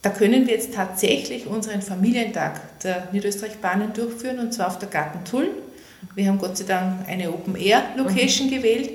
Da 0.01 0.09
können 0.09 0.47
wir 0.47 0.55
jetzt 0.55 0.73
tatsächlich 0.73 1.45
unseren 1.45 1.81
Familientag 1.81 2.79
der 2.79 3.07
Niederösterreich-Bahnen 3.11 3.93
durchführen 3.93 4.39
und 4.39 4.53
zwar 4.53 4.67
auf 4.67 4.79
der 4.79 4.89
Garten 4.89 5.23
Tull. 5.23 5.49
Wir 6.15 6.27
haben 6.27 6.39
Gott 6.39 6.57
sei 6.57 6.65
Dank 6.65 7.07
eine 7.07 7.29
Open-Air-Location 7.29 8.47
mhm. 8.47 8.51
gewählt 8.51 8.89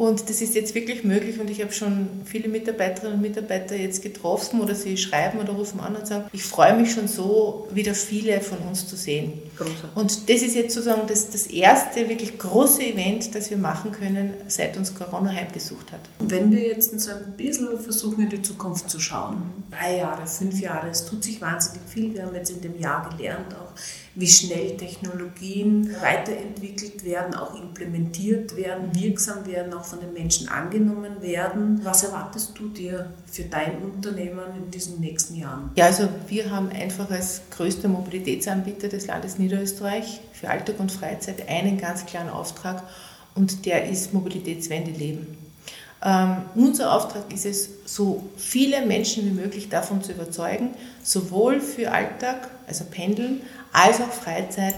und 0.00 0.30
das 0.30 0.40
ist 0.40 0.54
jetzt 0.54 0.74
wirklich 0.74 1.04
möglich 1.04 1.38
und 1.38 1.50
ich 1.50 1.60
habe 1.60 1.72
schon 1.72 2.08
viele 2.24 2.48
Mitarbeiterinnen 2.48 3.16
und 3.16 3.20
Mitarbeiter 3.20 3.76
jetzt 3.76 4.02
getroffen 4.02 4.62
oder 4.62 4.74
sie 4.74 4.96
schreiben 4.96 5.38
oder 5.40 5.52
rufen 5.52 5.78
an 5.78 5.94
und 5.94 6.06
sagen, 6.06 6.24
ich 6.32 6.42
freue 6.42 6.74
mich 6.74 6.92
schon 6.92 7.06
so, 7.06 7.68
wieder 7.70 7.94
viele 7.94 8.40
von 8.40 8.56
uns 8.66 8.86
zu 8.86 8.96
sehen. 8.96 9.34
Großartig. 9.58 9.90
Und 9.94 10.30
das 10.30 10.40
ist 10.40 10.54
jetzt 10.54 10.72
sozusagen 10.72 11.06
das, 11.06 11.28
das 11.28 11.48
erste 11.48 12.08
wirklich 12.08 12.38
große 12.38 12.82
Event, 12.82 13.34
das 13.34 13.50
wir 13.50 13.58
machen 13.58 13.92
können, 13.92 14.32
seit 14.46 14.74
uns 14.78 14.94
Corona 14.94 15.32
heimgesucht 15.32 15.92
hat. 15.92 16.00
Wenn 16.18 16.50
wir 16.50 16.66
jetzt 16.66 16.98
so 16.98 17.10
ein 17.10 17.34
bisschen 17.36 17.78
versuchen, 17.78 18.22
in 18.22 18.30
die 18.30 18.40
Zukunft 18.40 18.88
zu 18.88 18.98
schauen, 19.00 19.42
drei 19.70 19.98
Jahre, 19.98 20.26
fünf 20.26 20.58
Jahre, 20.58 20.88
es 20.88 21.04
tut 21.04 21.22
sich 21.22 21.42
wahnsinnig 21.42 21.82
viel. 21.86 22.14
Wir 22.14 22.24
haben 22.24 22.34
jetzt 22.34 22.48
in 22.48 22.62
dem 22.62 22.80
Jahr 22.80 23.14
gelernt, 23.14 23.54
auch 23.54 23.78
wie 24.20 24.28
schnell 24.28 24.76
Technologien 24.76 25.96
weiterentwickelt 26.00 27.04
werden, 27.04 27.34
auch 27.34 27.54
implementiert 27.54 28.54
werden, 28.54 28.94
wirksam 28.94 29.46
werden, 29.46 29.72
auch 29.72 29.84
von 29.84 30.00
den 30.00 30.12
Menschen 30.12 30.48
angenommen 30.48 31.22
werden. 31.22 31.80
Was 31.82 32.04
erwartest 32.04 32.58
du 32.58 32.68
dir 32.68 33.10
für 33.26 33.44
dein 33.44 33.78
Unternehmen 33.78 34.44
in 34.56 34.70
diesen 34.70 35.00
nächsten 35.00 35.36
Jahren? 35.36 35.70
Ja, 35.74 35.86
also 35.86 36.08
wir 36.28 36.50
haben 36.50 36.68
einfach 36.68 37.10
als 37.10 37.40
größter 37.50 37.88
Mobilitätsanbieter 37.88 38.88
des 38.88 39.06
Landes 39.06 39.38
Niederösterreich 39.38 40.20
für 40.32 40.50
Alltag 40.50 40.78
und 40.78 40.92
Freizeit 40.92 41.48
einen 41.48 41.78
ganz 41.78 42.04
klaren 42.04 42.28
Auftrag 42.28 42.82
und 43.34 43.64
der 43.64 43.88
ist 43.88 44.12
Mobilitätswende 44.12 44.90
leben. 44.90 45.39
Ähm, 46.02 46.36
unser 46.54 46.94
Auftrag 46.94 47.32
ist 47.32 47.44
es, 47.44 47.68
so 47.84 48.24
viele 48.36 48.86
Menschen 48.86 49.26
wie 49.26 49.40
möglich 49.40 49.68
davon 49.68 50.02
zu 50.02 50.12
überzeugen, 50.12 50.70
sowohl 51.02 51.60
für 51.60 51.92
Alltag, 51.92 52.48
also 52.66 52.84
Pendeln, 52.90 53.42
als 53.72 54.00
auch 54.00 54.10
Freizeit, 54.10 54.74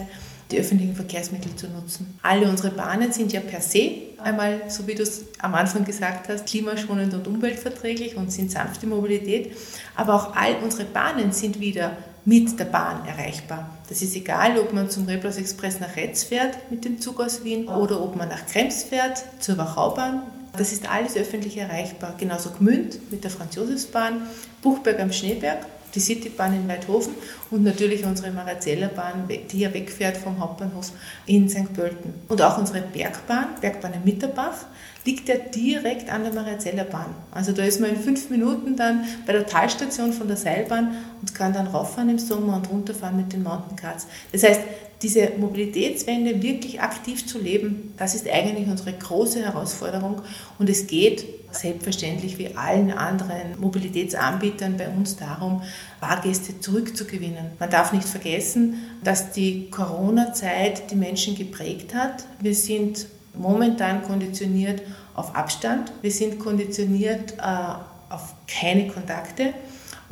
die 0.51 0.59
öffentlichen 0.59 0.95
Verkehrsmittel 0.95 1.55
zu 1.57 1.69
nutzen. 1.69 2.19
Alle 2.23 2.49
unsere 2.49 2.71
Bahnen 2.71 3.13
sind 3.13 3.33
ja 3.33 3.41
per 3.41 3.61
se 3.61 3.93
einmal, 4.19 4.63
so 4.69 4.87
wie 4.87 4.95
du 4.95 5.03
es 5.03 5.25
am 5.39 5.55
Anfang 5.55 5.85
gesagt 5.85 6.29
hast, 6.29 6.47
klimaschonend 6.47 7.15
und 7.15 7.27
umweltverträglich 7.27 8.17
und 8.17 8.31
sind 8.31 8.51
sanfte 8.51 8.87
Mobilität. 8.87 9.53
Aber 9.97 10.15
auch 10.15 10.37
all 10.37 10.57
unsere 10.63 10.85
Bahnen 10.85 11.33
sind 11.33 11.59
wieder 11.59 11.97
mit 12.25 12.59
der 12.59 12.67
Bahn 12.67 13.07
erreichbar. 13.07 13.71
Das 13.89 14.03
ist 14.03 14.15
egal, 14.15 14.59
ob 14.59 14.73
man 14.73 14.91
zum 14.91 15.07
Reblaus 15.07 15.39
Express 15.39 15.81
nach 15.81 15.97
Retz 15.97 16.25
fährt 16.25 16.71
mit 16.71 16.85
dem 16.85 17.01
Zug 17.01 17.21
aus 17.21 17.45
Wien 17.45 17.67
oder 17.67 18.01
ob 18.03 18.17
man 18.17 18.29
nach 18.29 18.47
Krems 18.47 18.85
fährt 18.85 19.25
zur 19.41 19.59
Wachau-Bahn 19.59 20.23
das 20.57 20.73
ist 20.73 20.91
alles 20.91 21.17
öffentlich 21.17 21.57
erreichbar. 21.57 22.15
Genauso 22.19 22.51
Gmünd 22.51 23.11
mit 23.11 23.25
der 23.25 23.31
Franz-Josefs-Bahn, 23.31 24.23
Buchberg 24.63 25.01
am 25.01 25.13
Schneeberg, 25.13 25.65
die 25.95 26.01
Citybahn 26.01 26.55
in 26.55 26.69
Weidhofen 26.69 27.15
und 27.51 27.65
natürlich 27.65 28.05
unsere 28.05 28.31
Marazellerbahn, 28.31 29.29
die 29.29 29.59
ja 29.59 29.73
wegfährt 29.73 30.17
vom 30.17 30.39
Hauptbahnhof 30.39 30.93
in 31.27 31.49
St. 31.49 31.73
Pölten. 31.75 32.15
Und 32.29 32.41
auch 32.41 32.59
unsere 32.59 32.81
Bergbahn, 32.81 33.49
Bergbahn 33.61 33.95
in 33.95 34.05
Mitterbach, 34.05 34.65
liegt 35.05 35.29
ja 35.29 35.35
direkt 35.37 36.11
an 36.11 36.23
der 36.25 36.33
Marazellerbahn. 36.33 37.15
Also 37.33 37.53
da 37.53 37.65
ist 37.65 37.81
man 37.81 37.91
in 37.91 38.01
fünf 38.01 38.31
Minuten 38.31 38.77
dann 38.77 39.05
bei 39.27 39.33
der 39.33 39.47
Talstation 39.47 40.13
von 40.13 40.29
der 40.29 40.37
Seilbahn 40.37 40.97
und 41.21 41.35
kann 41.35 41.53
dann 41.53 41.67
rauffahren 41.67 42.09
im 42.09 42.19
Sommer 42.19 42.57
und 42.57 42.71
runterfahren 42.71 43.17
mit 43.17 43.33
den 43.33 43.43
Mountaincards. 43.43 44.07
Das 44.31 44.45
heißt, 44.45 44.61
diese 45.03 45.33
Mobilitätswende 45.39 46.43
wirklich 46.43 46.81
aktiv 46.81 47.27
zu 47.27 47.39
leben, 47.39 47.93
das 47.97 48.15
ist 48.15 48.29
eigentlich 48.29 48.69
unsere 48.69 48.93
große 48.93 49.45
Herausforderung. 49.45 50.23
Und 50.59 50.71
es 50.71 50.87
geht 50.87 51.25
selbstverständlich 51.51 52.39
wie 52.39 52.55
allen 52.57 52.93
anderen 52.93 53.61
Mobilitätsanbietern 53.61 54.77
bei 54.77 54.89
uns 54.89 55.17
darum, 55.17 55.63
Fahrgäste 56.01 56.61
zurückzugewinnen. 56.61 57.53
Man 57.59 57.71
darf 57.71 57.93
nicht 57.93 58.09
vergessen, 58.09 58.77
dass 59.05 59.33
die 59.33 59.69
Corona-Zeit 59.71 60.91
die 60.91 60.97
Menschen 60.97 61.37
geprägt 61.37 61.95
hat. 61.95 62.25
Wir 62.41 62.55
sind 62.55 63.07
momentan 63.35 64.03
konditioniert 64.03 64.83
auf 65.15 65.35
Abstand. 65.35 65.93
Wir 66.01 66.11
sind 66.11 66.39
konditioniert 66.39 67.35
äh, 67.39 68.13
auf 68.13 68.35
keine 68.47 68.89
Kontakte. 68.89 69.53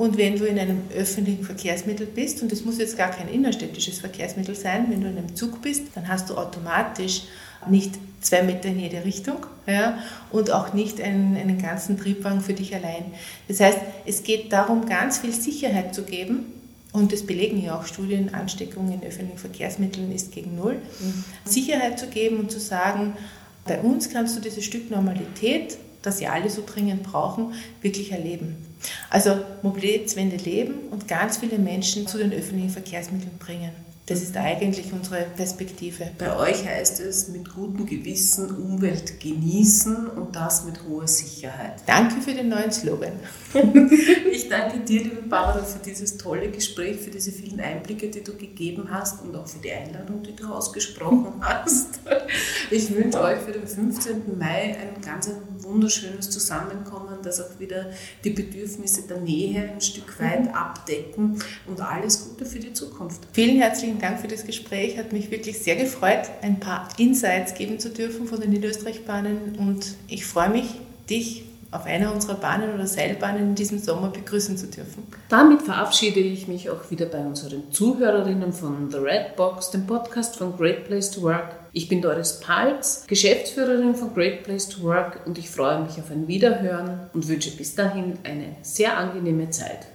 Und 0.00 0.16
wenn 0.16 0.38
du 0.38 0.46
in 0.46 0.58
einem 0.58 0.80
öffentlichen 0.96 1.44
Verkehrsmittel 1.44 2.06
bist, 2.06 2.40
und 2.40 2.50
das 2.50 2.64
muss 2.64 2.78
jetzt 2.78 2.96
gar 2.96 3.10
kein 3.10 3.28
innerstädtisches 3.28 3.98
Verkehrsmittel 3.98 4.54
sein, 4.54 4.86
wenn 4.88 5.02
du 5.02 5.08
in 5.08 5.18
einem 5.18 5.36
Zug 5.36 5.60
bist, 5.60 5.88
dann 5.94 6.08
hast 6.08 6.30
du 6.30 6.38
automatisch 6.38 7.24
nicht 7.68 7.98
zwei 8.22 8.42
Meter 8.42 8.70
in 8.70 8.80
jede 8.80 9.04
Richtung 9.04 9.44
ja, 9.66 9.98
und 10.30 10.52
auch 10.52 10.72
nicht 10.72 11.02
einen, 11.02 11.36
einen 11.36 11.60
ganzen 11.60 11.98
Triebwagen 11.98 12.40
für 12.40 12.54
dich 12.54 12.74
allein. 12.74 13.12
Das 13.46 13.60
heißt, 13.60 13.76
es 14.06 14.22
geht 14.22 14.50
darum, 14.54 14.86
ganz 14.86 15.18
viel 15.18 15.34
Sicherheit 15.34 15.94
zu 15.94 16.04
geben, 16.04 16.46
und 16.92 17.12
das 17.12 17.26
belegen 17.26 17.62
ja 17.62 17.78
auch 17.78 17.84
Studien, 17.84 18.32
Ansteckung 18.32 18.90
in 18.90 19.06
öffentlichen 19.06 19.36
Verkehrsmitteln 19.36 20.10
ist 20.12 20.32
gegen 20.32 20.56
Null. 20.56 20.76
Mhm. 20.76 21.24
Sicherheit 21.44 21.98
zu 21.98 22.06
geben 22.06 22.38
und 22.40 22.50
zu 22.50 22.58
sagen, 22.58 23.12
bei 23.66 23.78
uns 23.78 24.08
kannst 24.08 24.34
du 24.34 24.40
dieses 24.40 24.64
Stück 24.64 24.90
Normalität, 24.90 25.76
das 26.02 26.18
sie 26.18 26.26
alle 26.26 26.50
so 26.50 26.62
dringend 26.64 27.02
brauchen, 27.02 27.54
wirklich 27.82 28.12
erleben. 28.12 28.56
Also 29.10 29.36
Mobilitätswende 29.62 30.36
leben 30.36 30.74
und 30.90 31.08
ganz 31.08 31.38
viele 31.38 31.58
Menschen 31.58 32.06
zu 32.06 32.18
den 32.18 32.32
öffentlichen 32.32 32.70
Verkehrsmitteln 32.70 33.38
bringen. 33.38 33.70
Das 34.10 34.22
ist 34.22 34.36
eigentlich 34.36 34.92
unsere 34.92 35.24
Perspektive. 35.36 36.10
Bei 36.18 36.36
euch 36.36 36.66
heißt 36.66 36.98
es 36.98 37.28
mit 37.28 37.54
gutem 37.54 37.86
Gewissen 37.86 38.50
Umwelt 38.56 39.20
genießen 39.20 40.08
und 40.08 40.34
das 40.34 40.64
mit 40.64 40.80
hoher 40.82 41.06
Sicherheit. 41.06 41.74
Danke 41.86 42.20
für 42.20 42.34
den 42.34 42.48
neuen 42.48 42.72
Slogan. 42.72 43.12
ich 44.32 44.48
danke 44.48 44.80
dir, 44.80 45.04
liebe 45.04 45.22
Barbara, 45.22 45.62
für 45.62 45.78
dieses 45.78 46.16
tolle 46.16 46.50
Gespräch, 46.50 46.96
für 46.96 47.12
diese 47.12 47.30
vielen 47.30 47.60
Einblicke, 47.60 48.08
die 48.08 48.24
du 48.24 48.36
gegeben 48.36 48.88
hast 48.90 49.22
und 49.22 49.36
auch 49.36 49.46
für 49.46 49.60
die 49.60 49.70
Einladung, 49.70 50.24
die 50.24 50.34
du 50.34 50.48
ausgesprochen 50.48 51.34
hast. 51.40 52.00
Ich 52.72 52.92
wünsche 52.92 53.20
euch 53.20 53.38
für 53.38 53.52
den 53.52 53.68
15. 53.68 54.36
Mai 54.36 54.76
ein 54.76 55.00
ganz 55.00 55.30
wunderschönes 55.62 56.30
Zusammenkommen, 56.30 57.18
das 57.22 57.40
auch 57.40 57.58
wieder 57.58 57.86
die 58.24 58.30
Bedürfnisse 58.30 59.02
der 59.02 59.18
Nähe 59.18 59.70
ein 59.70 59.80
Stück 59.80 60.18
weit 60.20 60.54
abdecken 60.54 61.38
und 61.66 61.80
alles 61.80 62.28
Gute 62.28 62.44
für 62.44 62.58
die 62.58 62.72
Zukunft. 62.72 63.20
Vielen 63.32 63.60
herzlichen 63.60 63.98
Dank 63.98 64.20
für 64.20 64.28
das 64.28 64.44
Gespräch. 64.44 64.98
Hat 64.98 65.12
mich 65.12 65.30
wirklich 65.30 65.58
sehr 65.58 65.76
gefreut, 65.76 66.30
ein 66.42 66.60
paar 66.60 66.88
Insights 66.98 67.54
geben 67.54 67.78
zu 67.78 67.90
dürfen 67.90 68.26
von 68.26 68.40
den 68.40 68.50
Niederösterreich-Bahnen 68.50 69.56
und 69.58 69.94
ich 70.08 70.26
freue 70.26 70.50
mich, 70.50 70.80
dich 71.08 71.44
auf 71.70 71.86
einer 71.86 72.12
unserer 72.12 72.34
Bahnen 72.34 72.74
oder 72.74 72.86
Seilbahnen 72.86 73.50
in 73.50 73.54
diesem 73.54 73.78
Sommer 73.78 74.08
begrüßen 74.08 74.56
zu 74.56 74.66
dürfen. 74.66 75.04
Damit 75.28 75.62
verabschiede 75.62 76.20
ich 76.20 76.48
mich 76.48 76.68
auch 76.68 76.90
wieder 76.90 77.06
bei 77.06 77.20
unseren 77.20 77.70
Zuhörerinnen 77.70 78.52
von 78.52 78.90
The 78.90 78.98
Red 78.98 79.36
Box, 79.36 79.70
dem 79.70 79.86
Podcast 79.86 80.36
von 80.36 80.56
Great 80.56 80.86
Place 80.86 81.10
to 81.12 81.22
Work. 81.22 81.59
Ich 81.72 81.88
bin 81.88 82.02
Doris 82.02 82.40
Palz, 82.40 83.04
Geschäftsführerin 83.06 83.94
von 83.94 84.12
Great 84.12 84.42
Place 84.42 84.68
to 84.68 84.82
Work 84.82 85.24
und 85.24 85.38
ich 85.38 85.50
freue 85.50 85.80
mich 85.80 86.00
auf 86.00 86.10
ein 86.10 86.26
Wiederhören 86.26 87.08
und 87.12 87.28
wünsche 87.28 87.56
bis 87.56 87.76
dahin 87.76 88.18
eine 88.24 88.56
sehr 88.62 88.98
angenehme 88.98 89.50
Zeit. 89.50 89.86